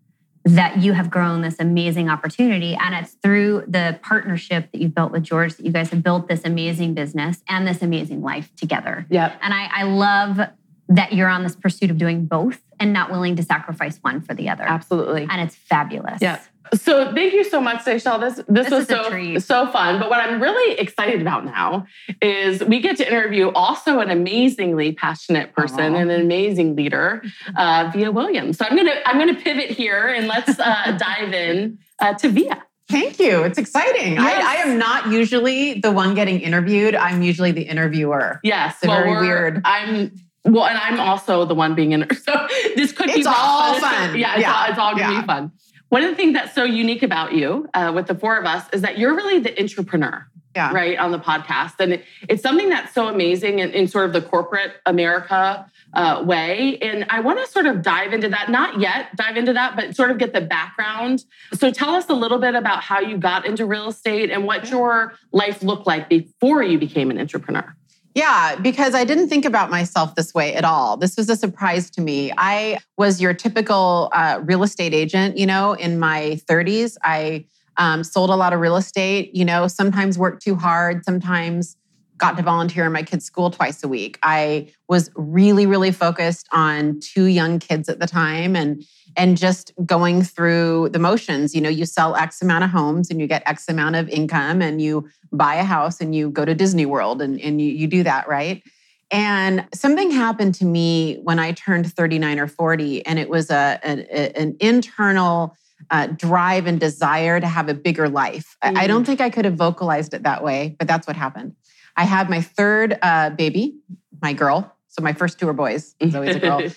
[0.44, 2.74] that you have grown this amazing opportunity.
[2.74, 6.28] And it's through the partnership that you've built with George that you guys have built
[6.28, 9.06] this amazing business and this amazing life together.
[9.10, 9.38] Yep.
[9.42, 10.40] And I, I love
[10.88, 14.34] that you're on this pursuit of doing both and not willing to sacrifice one for
[14.34, 14.64] the other.
[14.64, 15.26] Absolutely.
[15.30, 16.20] And it's fabulous.
[16.22, 16.40] Yeah.
[16.74, 18.20] So thank you so much, Seychelle.
[18.20, 19.98] This this, this was so so fun.
[19.98, 21.86] But what I'm really excited about now
[22.22, 26.00] is we get to interview also an amazingly passionate person Aww.
[26.00, 27.22] and an amazing leader,
[27.56, 28.58] uh, Vija Williams.
[28.58, 32.62] So I'm gonna I'm gonna pivot here and let's uh, dive in uh, to Vija.
[32.88, 33.44] Thank you.
[33.44, 34.14] It's exciting.
[34.14, 34.44] Yes.
[34.44, 36.96] I, I, am not usually the one getting interviewed.
[36.96, 38.40] I'm usually the interviewer.
[38.42, 38.78] Yes.
[38.82, 39.62] It's well, very weird.
[39.64, 40.10] I'm
[40.44, 42.06] well, and I'm also the one being in.
[42.20, 44.18] So this could it's be all fun.
[44.18, 44.52] yeah, it's yeah.
[44.52, 45.20] all, it's all gonna yeah.
[45.20, 45.52] be fun.
[45.90, 48.64] One of the things that's so unique about you, uh, with the four of us,
[48.72, 50.26] is that you're really the entrepreneur.
[50.56, 50.72] Yeah.
[50.72, 51.74] Right on the podcast.
[51.78, 56.24] And it, it's something that's so amazing in, in sort of the corporate America uh,
[56.26, 56.76] way.
[56.78, 59.94] And I want to sort of dive into that, not yet dive into that, but
[59.94, 61.24] sort of get the background.
[61.52, 64.68] So tell us a little bit about how you got into real estate and what
[64.70, 67.76] your life looked like before you became an entrepreneur.
[68.14, 70.96] Yeah, because I didn't think about myself this way at all.
[70.96, 72.32] This was a surprise to me.
[72.36, 76.96] I was your typical uh, real estate agent, you know, in my 30s.
[77.04, 77.46] I
[77.76, 81.76] um, sold a lot of real estate, you know, sometimes worked too hard, sometimes
[82.18, 84.18] got to volunteer in my kids' school twice a week.
[84.22, 88.84] I was really, really focused on two young kids at the time and
[89.16, 91.54] and just going through the motions.
[91.54, 94.62] You know, you sell X amount of homes and you get X amount of income
[94.62, 97.86] and you buy a house and you go to Disney World and, and you, you
[97.86, 98.62] do that, right?
[99.10, 103.80] And something happened to me when I turned 39 or 40, and it was a,
[103.82, 105.56] a an internal
[105.90, 108.56] uh, drive and desire to have a bigger life.
[108.62, 108.76] Mm.
[108.76, 109.06] I, I don't mm.
[109.06, 111.56] think I could have vocalized it that way, but that's what happened.
[111.96, 113.74] I had my third uh, baby,
[114.22, 114.76] my girl.
[114.88, 115.94] So my first two were boys.
[115.98, 116.62] It's always a girl.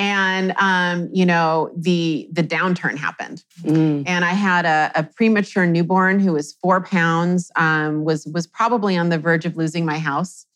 [0.00, 3.44] and um, you know the the downturn happened.
[3.62, 4.04] Mm.
[4.06, 8.96] and i had a, a, premature newborn who was four pounds um, was was probably
[8.96, 10.46] on the verge of losing my house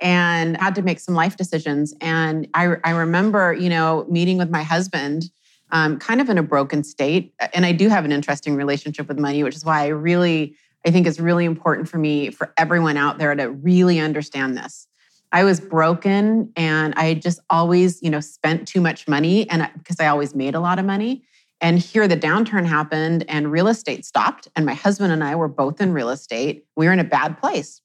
[0.00, 1.94] and had to make some life decisions.
[2.00, 5.30] And i, I remember you know meeting with my husband
[5.70, 7.32] um, kind of in a broken state.
[7.54, 10.54] And i do have an interesting relationship with money which is why i really
[10.86, 14.86] i think it's really important for me for everyone out there to really understand this
[15.32, 19.98] I was broken and I just always, you know, spent too much money and because
[19.98, 21.22] I always made a lot of money.
[21.60, 25.48] And here the downturn happened and real estate stopped and my husband and I were
[25.48, 26.66] both in real estate.
[26.76, 27.80] We were in a bad place.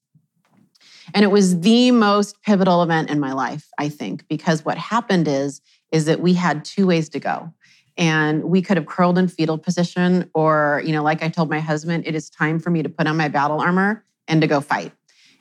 [1.14, 5.26] And it was the most pivotal event in my life, I think, because what happened
[5.26, 7.50] is is that we had two ways to go.
[7.96, 11.60] And we could have curled in fetal position or, you know, like I told my
[11.60, 14.60] husband, it is time for me to put on my battle armor and to go
[14.60, 14.92] fight.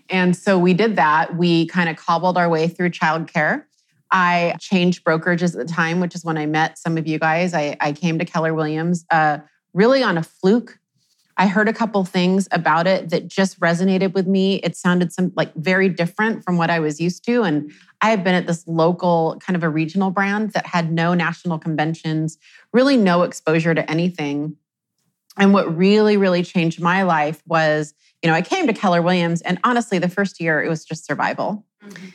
[0.09, 1.35] And so we did that.
[1.37, 3.65] We kind of cobbled our way through childcare.
[4.11, 7.53] I changed brokerages at the time, which is when I met some of you guys.
[7.53, 9.39] I, I came to Keller Williams uh,
[9.73, 10.79] really on a fluke.
[11.39, 14.55] I heard a couple things about it that just resonated with me.
[14.55, 17.43] It sounded some like very different from what I was used to.
[17.43, 21.13] And I had been at this local kind of a regional brand that had no
[21.13, 22.37] national conventions,
[22.73, 24.55] really no exposure to anything.
[25.37, 29.41] And what really, really changed my life was you know, I came to Keller Williams,
[29.41, 31.65] and honestly, the first year it was just survival.
[31.83, 32.05] Mm-hmm.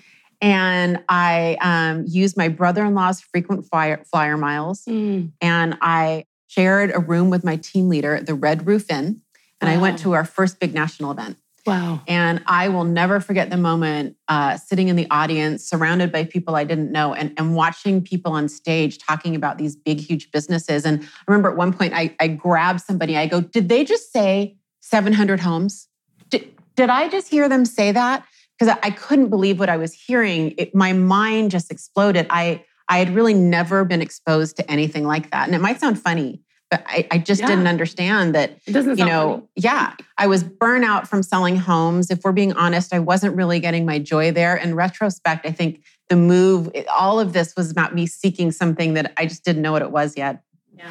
[0.41, 5.31] And I um, used my brother in law's frequent flyer, flyer miles, mm.
[5.41, 9.23] and I shared a room with my team leader at the Red Roof Inn.
[9.61, 9.75] And wow.
[9.75, 11.39] I went to our first big national event.
[11.64, 12.01] Wow.
[12.09, 16.57] And I will never forget the moment uh, sitting in the audience, surrounded by people
[16.57, 20.85] I didn't know, and, and watching people on stage talking about these big, huge businesses.
[20.85, 24.12] And I remember at one point, I, I grabbed somebody, I go, Did they just
[24.12, 25.88] say 700 homes?
[26.31, 28.25] Did did I just hear them say that?
[28.59, 30.55] Because I couldn't believe what I was hearing.
[30.57, 32.27] It, my mind just exploded.
[32.31, 35.46] I I had really never been exposed to anything like that.
[35.46, 36.42] And it might sound funny,
[36.73, 37.49] but I, I just yeah.
[37.49, 38.59] didn't understand that.
[38.67, 39.49] It doesn't you know, funny.
[39.57, 42.11] yeah, I was burnout from selling homes.
[42.11, 44.57] If we're being honest, I wasn't really getting my joy there.
[44.57, 49.13] In retrospect, I think the move, all of this was about me seeking something that
[49.19, 50.45] I just didn't know what it was yet.
[50.75, 50.91] Yeah.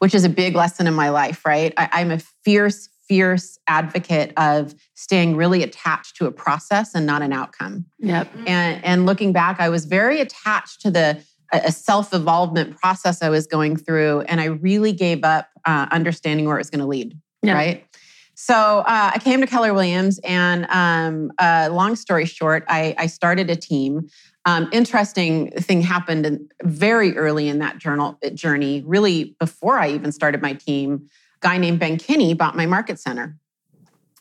[0.00, 1.72] Which is a big lesson in my life, right?
[1.78, 7.22] I, I'm a fierce, fierce advocate of staying really attached to a process and not
[7.22, 7.86] an outcome.
[8.00, 8.28] Yep.
[8.46, 13.46] And and looking back, I was very attached to the a self-evolvement process I was
[13.46, 17.18] going through, and I really gave up uh, understanding where it was going to lead.
[17.42, 17.54] Yep.
[17.54, 17.86] Right.
[18.34, 23.06] So uh, I came to Keller Williams, and um, uh, long story short, I, I
[23.06, 24.08] started a team.
[24.44, 30.12] Um, interesting thing happened in, very early in that journal journey, really before I even
[30.12, 31.08] started my team
[31.40, 33.36] guy named Ben Kinney bought my market center.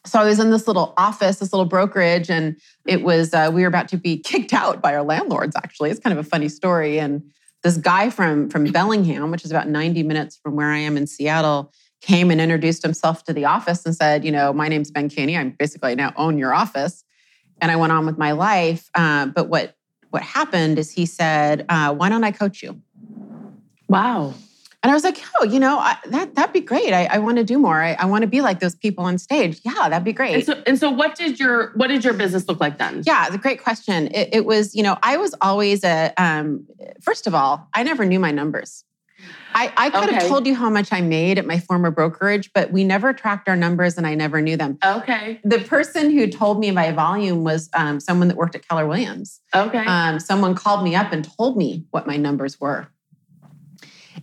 [0.06, 3.62] So I was in this little office, this little brokerage, and it was uh, we
[3.62, 5.56] were about to be kicked out by our landlords.
[5.56, 7.00] Actually, it's kind of a funny story.
[7.00, 7.24] And
[7.64, 11.08] this guy from from Bellingham, which is about 90 minutes from where I am in
[11.08, 15.10] Seattle, came and introduced himself to the office and said, "You know, my name's Ben
[15.10, 15.36] Kinney.
[15.36, 17.04] I'm basically now own your office."
[17.62, 18.90] And I went on with my life.
[18.94, 19.76] Uh, but what
[20.12, 22.82] what happened is he said, uh, "Why don't I coach you?"
[23.88, 24.34] Wow.
[24.86, 26.94] And I was like, oh, you know, I, that that'd be great.
[26.94, 27.82] I, I want to do more.
[27.82, 29.60] I, I want to be like those people on stage.
[29.64, 30.36] Yeah, that'd be great.
[30.36, 33.02] And so, and so, what did your what did your business look like then?
[33.04, 34.10] Yeah, it's a great question.
[34.14, 36.14] It, it was, you know, I was always a.
[36.20, 36.68] Um,
[37.02, 38.84] first of all, I never knew my numbers.
[39.56, 40.16] I, I could okay.
[40.16, 43.50] have told you how much I made at my former brokerage, but we never tracked
[43.50, 44.78] our numbers and I never knew them.
[44.86, 45.40] Okay.
[45.44, 49.40] The person who told me my volume was um, someone that worked at Keller Williams.
[49.56, 49.84] Okay.
[49.86, 52.90] Um, someone called me up and told me what my numbers were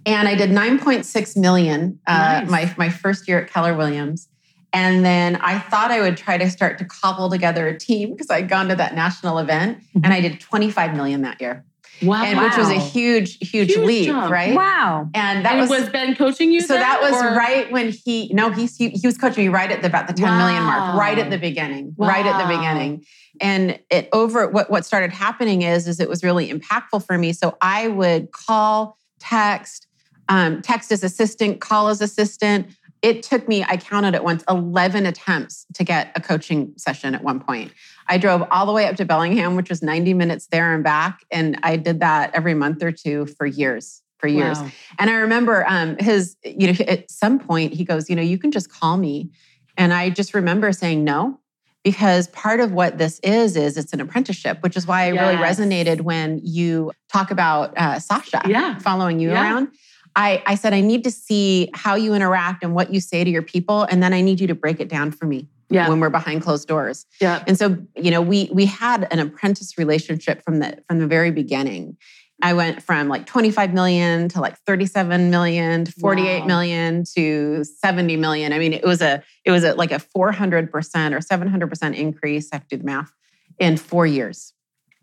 [0.07, 2.51] and I did 9.6 million uh, nice.
[2.51, 4.29] my my first year at Keller Williams.
[4.75, 8.31] And then I thought I would try to start to cobble together a team because
[8.31, 10.01] I'd gone to that national event mm-hmm.
[10.03, 11.67] and I did 25 million that year.
[12.01, 12.25] Wow.
[12.25, 14.31] And, which was a huge, huge, huge leap, jump.
[14.31, 14.55] right?
[14.55, 15.09] Wow.
[15.15, 16.61] And that and was, was Ben coaching you.
[16.61, 17.37] So then, that was or?
[17.37, 20.27] right when he no, he, he was coaching me right at the, about the ten
[20.27, 20.39] wow.
[20.39, 22.09] million mark, right at the beginning, wow.
[22.09, 23.05] right at the beginning.
[23.41, 27.33] And it over what what started happening is is it was really impactful for me.
[27.33, 29.87] So I would call, text,
[30.33, 32.67] um, text his assistant, call his assistant.
[33.03, 37.23] It took me, I counted it once, 11 attempts to get a coaching session at
[37.23, 37.71] one point.
[38.07, 41.23] I drove all the way up to Bellingham, which was 90 minutes there and back.
[41.31, 44.59] And I did that every month or two for years, for years.
[44.59, 44.71] Wow.
[44.99, 48.39] And I remember um, his, you know, at some point he goes, you know, you
[48.39, 49.31] can just call me.
[49.77, 51.41] And I just remember saying no,
[51.85, 55.21] because part of what this is is it's an apprenticeship which is why i yes.
[55.21, 58.79] really resonated when you talk about uh, sasha yeah.
[58.79, 59.43] following you yeah.
[59.43, 59.69] around
[60.15, 63.31] I, I said, I need to see how you interact and what you say to
[63.31, 63.85] your people.
[63.85, 65.49] And then I need you to break it down for me.
[65.71, 65.89] Yeah.
[65.89, 67.07] when we're behind closed doors.
[67.19, 67.43] Yeah.
[67.47, 71.31] And so, you know, we we had an apprentice relationship from the from the very
[71.31, 71.97] beginning.
[72.43, 76.47] I went from like 25 million to like 37 million to 48 wow.
[76.47, 78.53] million to 70 million.
[78.53, 82.49] I mean, it was a it was a, like a 400% or 700% increase.
[82.53, 83.13] I have to do the math
[83.59, 84.53] in 4 years.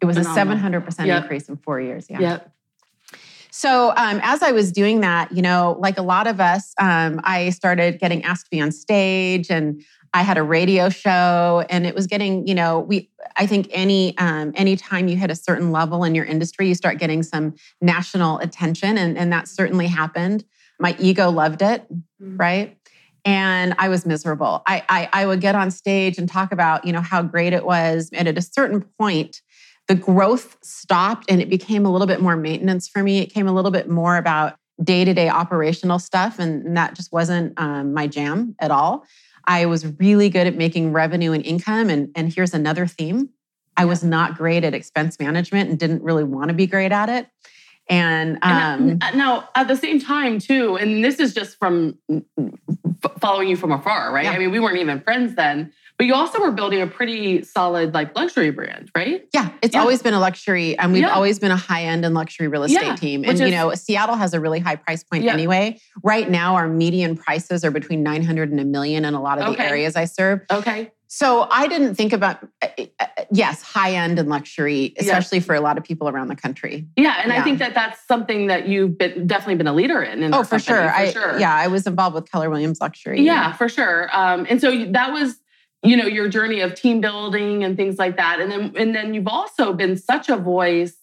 [0.02, 0.82] It was Phenomenal.
[0.82, 1.24] a 700% yep.
[1.24, 2.08] increase in 4 years.
[2.10, 2.20] Yeah.
[2.20, 2.54] Yep.
[3.52, 7.20] So, um, as I was doing that, you know, like a lot of us, um,
[7.24, 9.82] I started getting asked to be on stage and
[10.14, 14.18] I had a radio show and it was getting, you know, we, I think any,
[14.18, 18.40] um, anytime you hit a certain level in your industry, you start getting some national
[18.40, 18.98] attention.
[18.98, 20.44] And, and that certainly happened.
[20.80, 22.38] My ego loved it, mm-hmm.
[22.38, 22.76] right?
[23.26, 24.64] and I was miserable.
[24.66, 27.66] I, I, I would get on stage and talk about you know how great it
[27.66, 29.42] was, and at a certain point,
[29.90, 33.20] the growth stopped and it became a little bit more maintenance for me.
[33.20, 37.12] It came a little bit more about day to day operational stuff, and that just
[37.12, 39.04] wasn't um, my jam at all.
[39.46, 41.90] I was really good at making revenue and income.
[41.90, 43.30] And, and here's another theme
[43.76, 47.10] I was not great at expense management and didn't really want to be great at
[47.10, 47.28] it.
[47.90, 51.98] And, um, and now at the same time, too, and this is just from
[53.20, 54.26] following you from afar, right?
[54.26, 54.34] Yeah.
[54.34, 55.74] I mean, we weren't even friends then.
[56.00, 59.28] But you also were building a pretty solid like luxury brand, right?
[59.34, 59.82] Yeah, it's yeah.
[59.82, 61.14] always been a luxury, and we've yeah.
[61.14, 63.26] always been a high end and luxury real estate yeah, team.
[63.26, 65.78] And is, you know, Seattle has a really high price point anyway.
[66.02, 69.40] Right now, our median prices are between nine hundred and a million in a lot
[69.40, 69.58] of okay.
[69.58, 70.40] the areas I serve.
[70.50, 70.90] Okay.
[71.12, 72.68] So I didn't think about uh,
[73.00, 76.88] uh, yes, high end and luxury, especially for a lot of people around the country.
[76.96, 80.24] Yeah, and I think that that's something that you've been, definitely been a leader in.
[80.24, 80.88] in oh, for company, sure.
[80.88, 81.40] For I, sure.
[81.40, 83.22] Yeah, I was involved with Keller Williams Luxury.
[83.22, 84.08] Yeah, for sure.
[84.16, 85.36] Um, and so that was
[85.84, 88.40] you know your journey of team building and things like that.
[88.40, 90.96] And then and then you've also been such a voice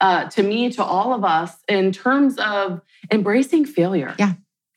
[0.00, 4.14] uh, to me to all of us in terms of embracing failure.
[4.18, 4.34] Yeah.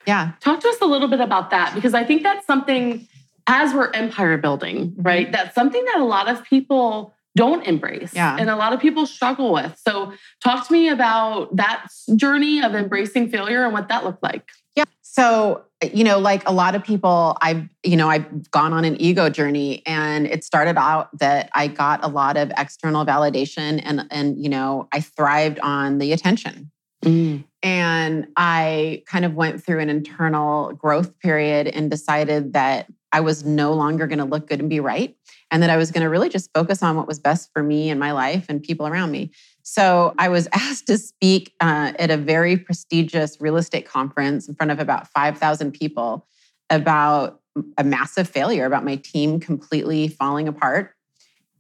[0.08, 0.32] Yeah.
[0.40, 3.08] Talk to us a little bit about that because i think that's something
[3.46, 5.02] as we're empire building mm-hmm.
[5.02, 8.36] right that's something that a lot of people don't embrace yeah.
[8.38, 9.80] and a lot of people struggle with.
[9.88, 10.12] So
[10.44, 14.50] talk to me about that journey of embracing failure and what that looked like.
[14.76, 18.86] Yeah so you know like a lot of people i've you know i've gone on
[18.86, 23.82] an ego journey and it started out that i got a lot of external validation
[23.84, 26.72] and and you know i thrived on the attention
[27.04, 27.44] mm.
[27.62, 33.44] and i kind of went through an internal growth period and decided that i was
[33.44, 35.18] no longer going to look good and be right
[35.50, 37.90] and that i was going to really just focus on what was best for me
[37.90, 39.30] and my life and people around me
[39.64, 44.56] so I was asked to speak uh, at a very prestigious real estate conference in
[44.56, 46.28] front of about 5,000 people
[46.70, 47.42] about
[47.78, 50.94] a massive failure, about my team completely falling apart.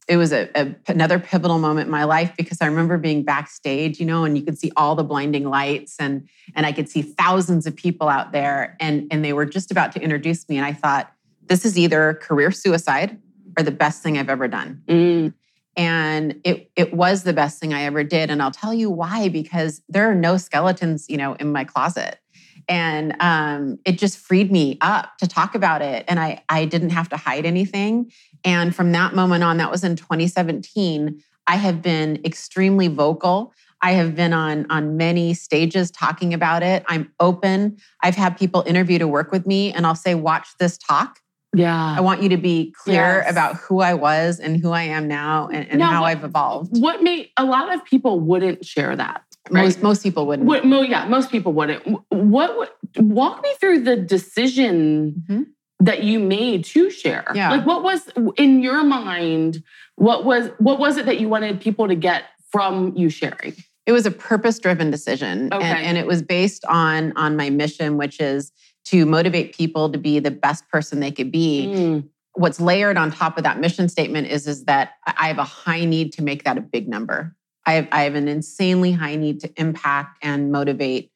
[0.08, 4.00] It was a, a, another pivotal moment in my life because I remember being backstage,
[4.00, 7.02] you know, and you could see all the blinding lights and and I could see
[7.02, 10.66] thousands of people out there and and they were just about to introduce me and
[10.66, 11.14] I thought
[11.46, 13.20] this is either career suicide
[13.58, 14.82] or the best thing I've ever done.
[14.88, 15.34] Mm.
[15.78, 18.30] And it it was the best thing I ever did.
[18.30, 22.20] And I'll tell you why, because there are no skeletons, you know, in my closet.
[22.68, 26.06] And um, it just freed me up to talk about it.
[26.08, 28.12] And I I didn't have to hide anything.
[28.44, 33.54] And from that moment on, that was in 2017, I have been extremely vocal.
[33.82, 36.84] I have been on on many stages talking about it.
[36.88, 37.78] I'm open.
[38.02, 41.20] I've had people interview to work with me and I'll say watch this talk
[41.54, 41.96] yeah.
[41.98, 43.32] I want you to be clear yes.
[43.32, 46.80] about who I was and who I am now and, and now, how I've evolved.
[46.80, 49.24] What made a lot of people wouldn't share that.
[49.50, 49.64] Right?
[49.64, 50.48] Most most people wouldn't.
[50.48, 51.84] What, yeah, most people wouldn't.
[52.10, 55.44] What walk me through the decision mm-hmm.
[55.80, 57.26] that you made to share?
[57.34, 57.50] Yeah.
[57.50, 59.64] Like what was in your mind,
[59.96, 63.56] what was what was it that you wanted people to get from you sharing?
[63.88, 65.50] It was a purpose-driven decision.
[65.52, 65.66] Okay.
[65.66, 68.52] And, and it was based on on my mission, which is
[68.86, 71.68] to motivate people to be the best person they could be.
[71.68, 72.10] Mm.
[72.34, 75.86] What's layered on top of that mission statement is, is that I have a high
[75.86, 77.36] need to make that a big number.
[77.66, 81.12] I have, I have an insanely high need to impact and motivate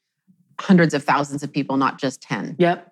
[0.60, 2.58] hundreds of thousands of people, not just 10.
[2.60, 2.92] Yep.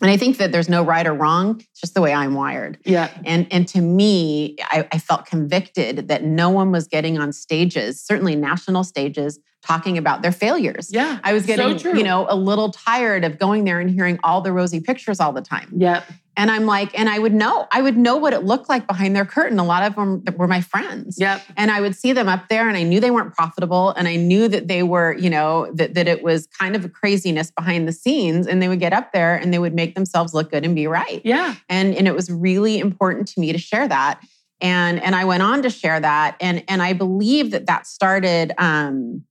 [0.00, 1.60] And I think that there's no right or wrong.
[1.60, 2.78] It's just the way I'm wired.
[2.84, 3.10] Yeah.
[3.24, 8.00] And and to me, I, I, felt convicted that no one was getting on stages,
[8.00, 10.88] certainly national stages, talking about their failures.
[10.90, 11.18] Yeah.
[11.22, 14.40] I was getting, so you know, a little tired of going there and hearing all
[14.40, 15.68] the rosy pictures all the time.
[15.76, 16.04] Yep.
[16.38, 19.14] And I'm like, and I would know, I would know what it looked like behind
[19.14, 19.58] their curtain.
[19.58, 21.18] A lot of them were my friends.
[21.20, 21.42] Yep.
[21.56, 23.90] And I would see them up there and I knew they weren't profitable.
[23.90, 26.88] And I knew that they were, you know, that, that it was kind of a
[26.88, 28.46] craziness behind the scenes.
[28.46, 30.86] And they would get up there and they would make themselves look good and be
[30.86, 31.20] right.
[31.24, 31.56] Yeah.
[31.68, 34.20] And, and it was really important to me to share that.
[34.60, 36.36] And, and I went on to share that.
[36.40, 39.24] And, and I believe that that started, um,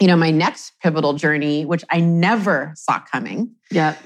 [0.00, 3.54] you know, my next pivotal journey, which I never saw coming.
[3.70, 3.96] Yeah.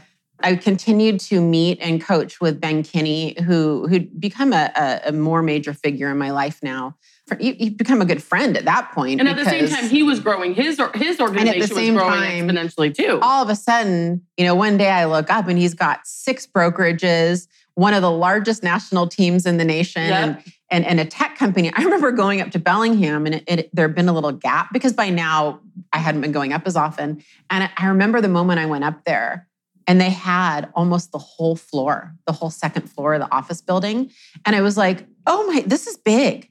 [0.45, 5.13] I continued to meet and coach with Ben Kinney, who who'd become a, a, a
[5.13, 6.97] more major figure in my life now.
[7.39, 9.21] He'd become a good friend at that point.
[9.21, 11.97] And at the same time, he was growing his his organization And at was growing
[11.97, 13.21] time, exponentially too.
[13.23, 16.47] All of a sudden, you know, one day I look up and he's got six
[16.47, 20.13] brokerages, one of the largest national teams in the nation, yep.
[20.13, 21.73] and, and, and a tech company.
[21.75, 24.73] I remember going up to Bellingham, and it, it, there had been a little gap
[24.73, 25.61] because by now
[26.03, 27.23] hadn't been going up as often.
[27.51, 29.49] And I remember the moment I went up there
[29.87, 34.11] and they had almost the whole floor, the whole second floor of the office building.
[34.45, 36.51] And I was like, oh my, this is big.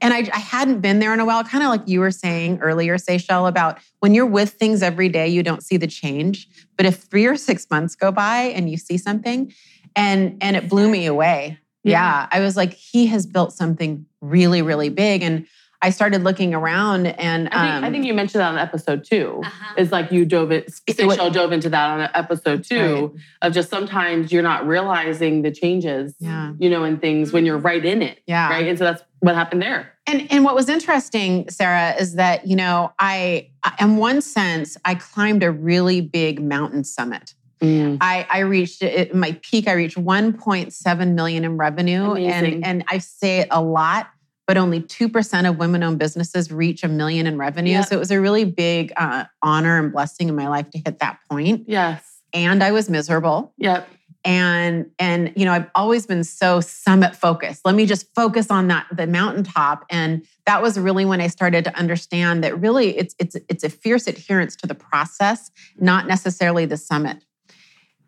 [0.00, 2.60] And I, I hadn't been there in a while, kind of like you were saying
[2.60, 6.48] earlier, Seychelle, about when you're with things every day, you don't see the change.
[6.76, 9.52] But if three or six months go by and you see something,
[9.96, 11.58] and and it blew me away.
[11.82, 11.92] Yeah.
[11.92, 12.28] yeah.
[12.30, 15.22] I was like, he has built something really, really big.
[15.22, 15.46] And
[15.80, 18.58] I started looking around and um, I, think, I, think, um, you mentioned that on
[18.58, 19.74] episode 2 uh-huh.
[19.76, 23.22] It's like you dove it, Seychelle dove into that on episode two right.
[23.42, 26.52] of just sometimes you're not realizing the changes, yeah.
[26.58, 28.20] you know, and things when you're right in it.
[28.26, 28.48] Yeah.
[28.48, 28.66] Right.
[28.66, 29.92] And so that's what happened there.
[30.06, 34.94] And and what was interesting, Sarah, is that, you know, I in one sense, I
[34.94, 37.34] climbed a really big mountain summit.
[37.60, 37.98] Mm.
[38.00, 39.66] I, I reached it, my peak.
[39.66, 42.54] I reached 1.7 million in revenue, Amazing.
[42.54, 44.08] and and I say it a lot
[44.48, 47.72] but only 2% of women owned businesses reach a million in revenue.
[47.72, 47.88] Yep.
[47.88, 51.00] So it was a really big uh, honor and blessing in my life to hit
[51.00, 51.66] that point.
[51.68, 52.02] Yes.
[52.32, 53.52] And I was miserable.
[53.58, 53.86] Yep.
[54.24, 57.64] And and you know I've always been so summit focused.
[57.64, 61.64] Let me just focus on that the mountaintop and that was really when I started
[61.64, 66.66] to understand that really it's it's it's a fierce adherence to the process, not necessarily
[66.66, 67.24] the summit.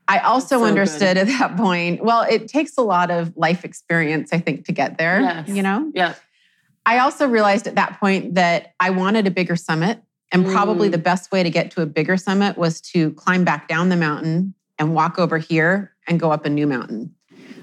[0.08, 1.18] I also so understood good.
[1.18, 4.98] at that point, well, it takes a lot of life experience, I think, to get
[4.98, 5.20] there.
[5.20, 5.48] Yes.
[5.48, 5.92] You know?
[5.94, 6.14] Yeah.
[6.90, 10.02] I also realized at that point that I wanted a bigger summit.
[10.32, 10.92] And probably mm.
[10.92, 13.96] the best way to get to a bigger summit was to climb back down the
[13.96, 17.14] mountain and walk over here and go up a new mountain,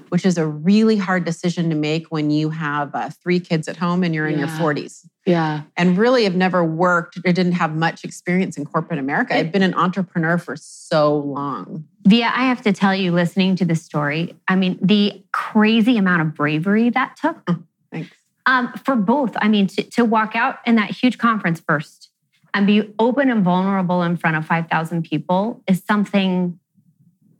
[0.08, 3.76] which is a really hard decision to make when you have uh, three kids at
[3.76, 5.06] home and you're in your 40s.
[5.26, 5.62] Yeah.
[5.76, 9.34] And really have never worked or didn't have much experience in corporate America.
[9.34, 11.84] I've been an entrepreneur for so long.
[12.08, 16.22] Vija, I have to tell you, listening to the story, I mean, the crazy amount
[16.22, 17.36] of bravery that took.
[17.46, 17.62] Oh,
[17.92, 18.10] thanks.
[18.48, 22.08] Um, for both, I mean, to, to walk out in that huge conference first
[22.54, 26.58] and be open and vulnerable in front of 5,000 people is something,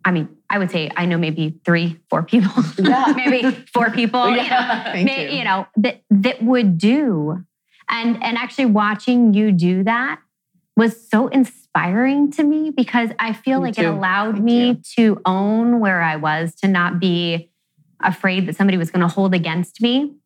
[0.04, 3.14] I mean, I would say I know maybe three, four people, yeah.
[3.16, 4.92] maybe four people, yeah.
[4.92, 5.38] you know, may, you.
[5.38, 7.42] you know, that, that would do.
[7.88, 10.20] And, and actually watching you do that
[10.76, 13.82] was so inspiring to me because I feel me like too.
[13.82, 14.82] it allowed Thank me you.
[14.96, 17.50] to own where I was, to not be
[18.04, 20.17] afraid that somebody was going to hold against me.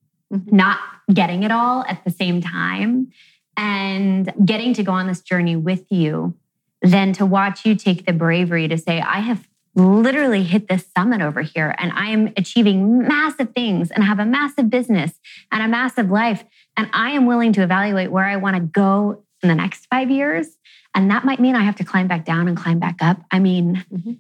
[0.47, 0.79] Not
[1.13, 3.13] getting it all at the same time
[3.57, 6.35] and getting to go on this journey with you,
[6.83, 11.23] than to watch you take the bravery to say, I have literally hit this summit
[11.23, 15.13] over here and I am achieving massive things and have a massive business
[15.51, 16.45] and a massive life.
[16.77, 20.11] And I am willing to evaluate where I want to go in the next five
[20.11, 20.49] years.
[20.95, 23.19] And that might mean I have to climb back down and climb back up.
[23.31, 24.13] I mean, mm-hmm.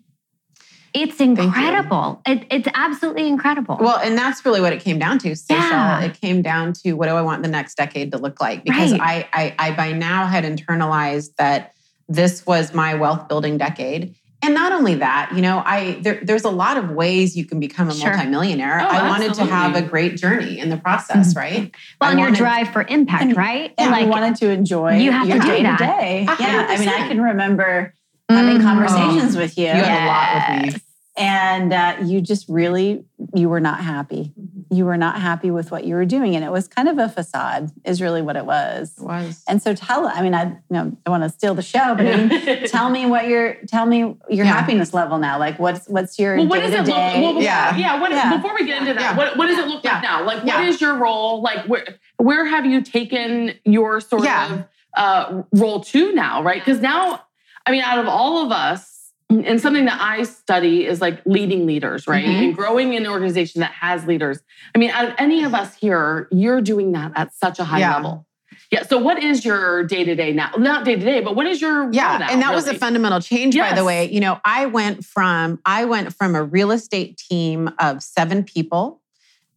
[0.95, 2.21] It's incredible.
[2.27, 3.79] It, it's absolutely incredible.
[3.81, 5.59] Well, and that's really what it came down to, Seychelle.
[5.59, 6.03] Yeah.
[6.03, 8.65] It came down to what do I want the next decade to look like?
[8.65, 9.27] Because right.
[9.33, 11.73] I, I, I by now had internalized that
[12.09, 14.15] this was my wealth building decade
[14.45, 17.61] and not only that, you know, I there, there's a lot of ways you can
[17.61, 18.11] become a sure.
[18.11, 18.81] multimillionaire.
[18.81, 19.51] Oh, I wanted absolutely.
[19.51, 21.39] to have a great journey in the process, mm-hmm.
[21.39, 21.75] right?
[22.01, 23.73] Well, and your drive for impact, and, right?
[23.79, 26.27] And like, wanted to enjoy you have your to day to day.
[26.41, 27.95] Yeah, I mean, I can remember
[28.37, 28.63] having mm.
[28.63, 29.67] conversations oh, with you.
[29.67, 30.03] You had yes.
[30.03, 30.81] a lot with me.
[31.15, 33.05] And uh, you just really
[33.35, 34.33] you were not happy.
[34.39, 34.75] Mm-hmm.
[34.75, 37.09] you were not happy with what you were doing and it was kind of a
[37.09, 38.95] facade is really what it was.
[38.99, 39.43] It was.
[39.47, 42.07] And so tell i mean i you know i want to steal the show but
[42.07, 44.45] I mean, tell me what your tell me your yeah.
[44.45, 45.39] happiness level now.
[45.39, 47.77] Like what's what's your well, what does it look well, yeah.
[47.77, 48.35] yeah, what, yeah.
[48.37, 49.17] before we get into that yeah.
[49.17, 50.25] what, what does it look like now?
[50.25, 51.43] Like what is your role?
[51.43, 54.65] Like where where have you taken your sort of
[54.97, 56.65] uh, role to now right?
[56.65, 57.23] Because now
[57.67, 58.93] i mean out of all of us
[59.31, 62.25] and something that I study is like leading leaders, right?
[62.25, 62.45] Mm-hmm.
[62.45, 64.41] And growing an organization that has leaders.
[64.75, 67.81] I mean, out of any of us here, you're doing that at such a high
[67.81, 67.97] yeah.
[67.97, 68.27] level.
[68.71, 68.85] Yeah.
[68.85, 70.53] So, what is your day to day now?
[70.57, 72.19] Not day to day, but what is your yeah?
[72.19, 72.55] Now, and that really?
[72.57, 73.71] was a fundamental change, yes.
[73.71, 74.11] by the way.
[74.11, 79.01] You know, I went from I went from a real estate team of seven people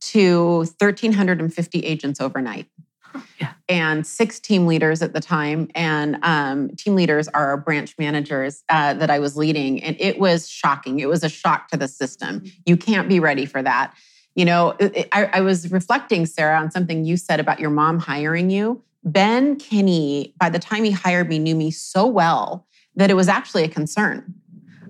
[0.02, 2.68] to 1,350 agents overnight.
[3.40, 3.52] Yeah.
[3.68, 5.70] And six team leaders at the time.
[5.76, 9.84] And um, team leaders are our branch managers uh, that I was leading.
[9.84, 11.00] And it was shocking.
[11.00, 12.42] It was a shock to the system.
[12.42, 12.48] Mm-hmm.
[12.66, 13.94] You can't be ready for that.
[14.36, 18.00] You know, it, I, I was reflecting, Sarah, on something you said about your mom
[18.00, 18.84] hiring you.
[19.04, 23.28] Ben Kinney, by the time he hired me, knew me so well that it was
[23.28, 24.34] actually a concern.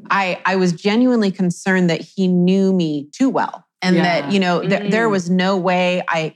[0.09, 4.03] I, I was genuinely concerned that he knew me too well and yeah.
[4.03, 4.89] that, you know, mm-hmm.
[4.89, 6.35] there was no way I,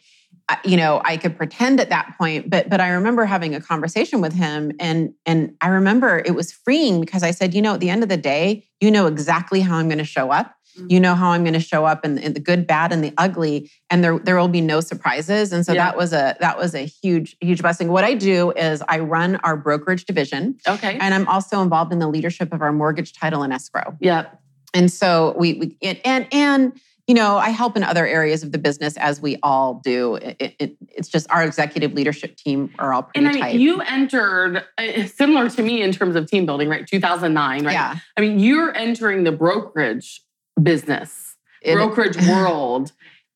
[0.64, 4.22] you know i could pretend at that point but but i remember having a conversation
[4.22, 7.80] with him and and i remember it was freeing because i said you know at
[7.80, 10.56] the end of the day you know exactly how i'm going to show up.
[10.76, 11.02] You mm-hmm.
[11.02, 13.70] know how i'm going to show up in, in, the good bad and the ugly
[13.90, 15.52] and there there will be no surprises.
[15.52, 15.86] And so yeah.
[15.86, 17.92] that was a that was a huge huge blessing.
[17.92, 20.98] What i do is i run our brokerage division okay.
[21.02, 23.98] and i'm also involved in the leadership of our mortgage title and escrow.
[24.00, 24.28] Yeah
[24.74, 26.80] and so we, we and and
[27.10, 30.18] you know, I help in other areas of the business as we all do.
[30.18, 33.56] It, it, it's just our executive leadership team are all pretty and I tight.
[33.56, 36.86] Mean, you entered uh, similar to me in terms of team building, right?
[36.86, 37.74] 2009, right?
[37.74, 37.98] Yeah.
[38.16, 40.22] I mean, you're entering the brokerage
[40.62, 42.92] business, it, brokerage world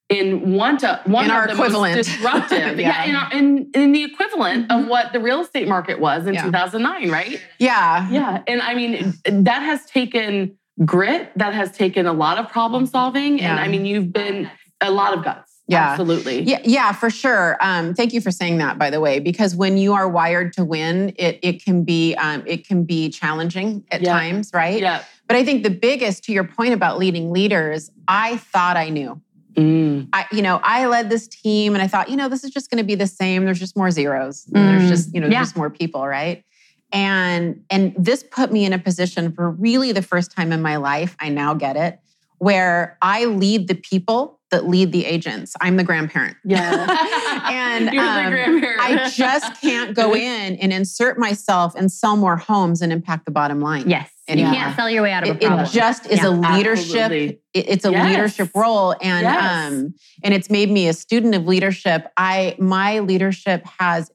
[0.07, 1.95] in one to one in of our the equivalent.
[1.95, 2.79] most disruptive.
[2.79, 4.83] yeah, yeah in, our, in, in the equivalent mm-hmm.
[4.83, 6.43] of what the real estate market was in yeah.
[6.43, 7.41] 2009, right?
[7.57, 8.07] Yeah.
[8.11, 8.43] Yeah.
[8.45, 13.39] And I mean, that has taken grit that has taken a lot of problem solving.
[13.39, 13.51] Yeah.
[13.51, 14.49] And I mean, you've been
[14.81, 15.51] a lot of guts.
[15.67, 16.41] Yeah, absolutely.
[16.41, 17.57] Yeah, yeah, for sure.
[17.61, 20.65] Um, thank you for saying that, by the way, because when you are wired to
[20.65, 24.11] win, it it can be um, it can be challenging at yeah.
[24.11, 24.81] times, right?
[24.81, 25.03] Yeah.
[25.25, 29.21] But I think the biggest, to your point about leading leaders, I thought I knew.
[29.53, 30.09] Mm.
[30.11, 32.69] I, you know, I led this team, and I thought, you know, this is just
[32.69, 33.45] going to be the same.
[33.45, 34.45] There's just more zeros.
[34.47, 34.53] Mm.
[34.53, 35.39] There's just, you know, yeah.
[35.39, 36.43] just more people, right?
[36.93, 40.77] And and this put me in a position for really the first time in my
[40.77, 41.99] life i now get it
[42.37, 45.55] where i lead the people that lead the agents.
[45.61, 46.37] I'm the grandparent.
[46.45, 47.09] Yeah.
[47.43, 52.93] And um, i just can't go in and insert myself and sell more homes and
[52.93, 54.09] impact the bottom line yes.
[54.27, 54.53] Anymore.
[54.53, 55.65] you can't sell your way out of a problem.
[55.65, 58.09] it, just is yeah, a leadership it, it's a yes.
[58.09, 58.95] leadership role.
[59.01, 59.73] And yes.
[59.73, 62.07] um and it's made me a student of leadership.
[62.15, 64.09] I my leadership has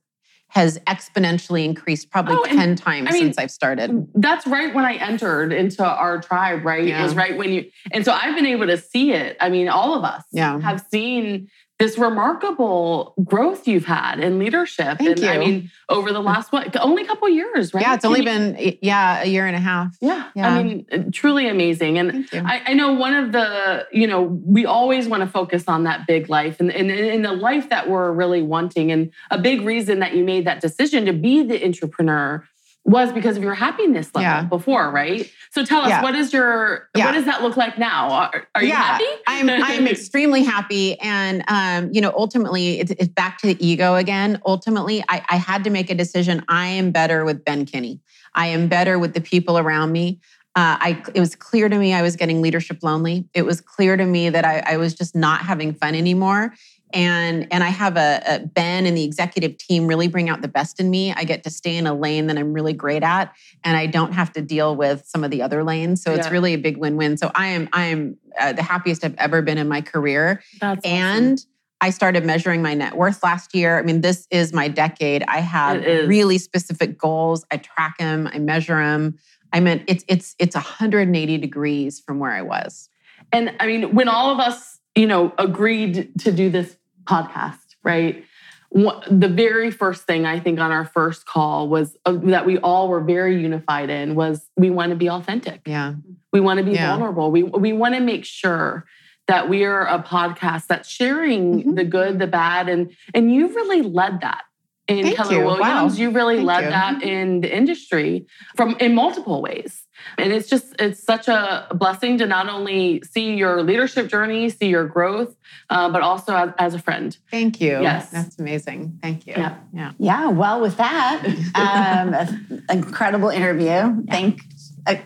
[0.48, 4.08] has exponentially increased probably oh, 10 times I mean, since I've started.
[4.14, 6.86] That's right when I entered into our tribe, right?
[6.86, 7.00] Yeah.
[7.00, 9.36] It was right when you, and so I've been able to see it.
[9.40, 10.58] I mean, all of us yeah.
[10.60, 14.98] have seen this remarkable growth you've had in leadership.
[14.98, 15.28] Thank and you.
[15.28, 17.82] I mean, over the last what only couple years, right?
[17.82, 19.96] Yeah, it's only been yeah a year and a half.
[20.00, 20.48] Yeah, yeah.
[20.48, 21.98] I mean, uh, truly amazing.
[21.98, 25.84] And I, I, know one of the you know we always want to focus on
[25.84, 28.90] that big life and and in the life that we're really wanting.
[28.90, 32.44] And a big reason that you made that decision to be the entrepreneur
[32.84, 34.42] was because of your happiness level yeah.
[34.44, 35.30] before, right?
[35.50, 36.02] So tell us, yeah.
[36.02, 37.04] what is your yeah.
[37.04, 38.10] what does that look like now?
[38.10, 39.04] Are, are you happy?
[39.26, 43.94] I'm I'm extremely happy, and um, you know, ultimately, it's, it's, back to the ego
[43.94, 44.40] again.
[44.46, 46.44] Ultimately, I, I had to make a decision.
[46.48, 48.00] I am better with Ben Kinney.
[48.34, 50.20] I am better with the people around me.
[50.54, 53.28] Uh, I, it was clear to me I was getting leadership lonely.
[53.32, 56.52] It was clear to me that I, I was just not having fun anymore.
[56.92, 60.48] And and I have a, a, Ben and the executive team really bring out the
[60.48, 61.12] best in me.
[61.12, 63.34] I get to stay in a lane that I'm really great at,
[63.64, 66.02] and I don't have to deal with some of the other lanes.
[66.02, 66.18] So yeah.
[66.18, 67.16] it's really a big win-win.
[67.16, 70.84] So I am I am uh, the happiest I've ever been in my career, That's
[70.84, 71.34] and.
[71.34, 71.48] Awesome.
[71.80, 73.78] I started measuring my net worth last year.
[73.78, 75.22] I mean, this is my decade.
[75.28, 77.44] I have really specific goals.
[77.52, 79.16] I track them, I measure them.
[79.52, 82.90] I mean, it's it's it's 180 degrees from where I was.
[83.32, 88.24] And I mean, when all of us, you know, agreed to do this podcast, right?
[88.72, 92.88] The very first thing I think on our first call was uh, that we all
[92.88, 95.62] were very unified in was we want to be authentic.
[95.64, 95.94] Yeah.
[96.32, 96.90] We want to be yeah.
[96.90, 97.30] vulnerable.
[97.30, 98.84] We we want to make sure
[99.26, 101.74] that we are a podcast that's sharing mm-hmm.
[101.74, 104.42] the good, the bad, and and you've really led that
[104.88, 105.44] in Thank Keller you.
[105.44, 105.94] Williams.
[105.94, 106.00] Wow.
[106.00, 106.70] You really Thank led you.
[106.70, 108.26] that in the industry
[108.56, 109.84] from in multiple ways.
[110.16, 114.68] And it's just it's such a blessing to not only see your leadership journey, see
[114.68, 115.36] your growth,
[115.70, 117.16] uh, but also as, as, a friend.
[117.30, 117.80] Thank you.
[117.82, 118.98] Yes, that's amazing.
[119.02, 119.34] Thank you.
[119.36, 119.92] Yeah, yeah.
[119.98, 121.24] yeah well, with that,
[121.54, 123.66] um, incredible interview.
[123.66, 123.96] Yeah.
[124.08, 124.42] Thank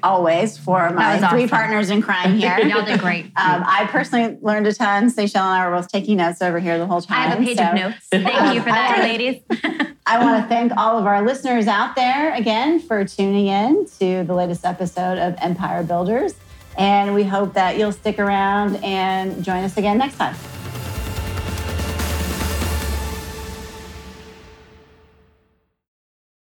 [0.03, 1.31] always for my awesome.
[1.31, 2.59] three partners in crime here.
[2.67, 3.27] Y'all did great.
[3.43, 5.11] Um, I personally learned a ton.
[5.11, 7.19] Seychelle and I were both taking notes over here the whole time.
[7.19, 7.97] I have a page so, of notes.
[8.11, 9.43] Thank you for that, ladies.
[10.07, 14.23] I want to thank all of our listeners out there again for tuning in to
[14.25, 16.35] the latest episode of Empire Builders.
[16.79, 20.37] And we hope that you'll stick around and join us again next time.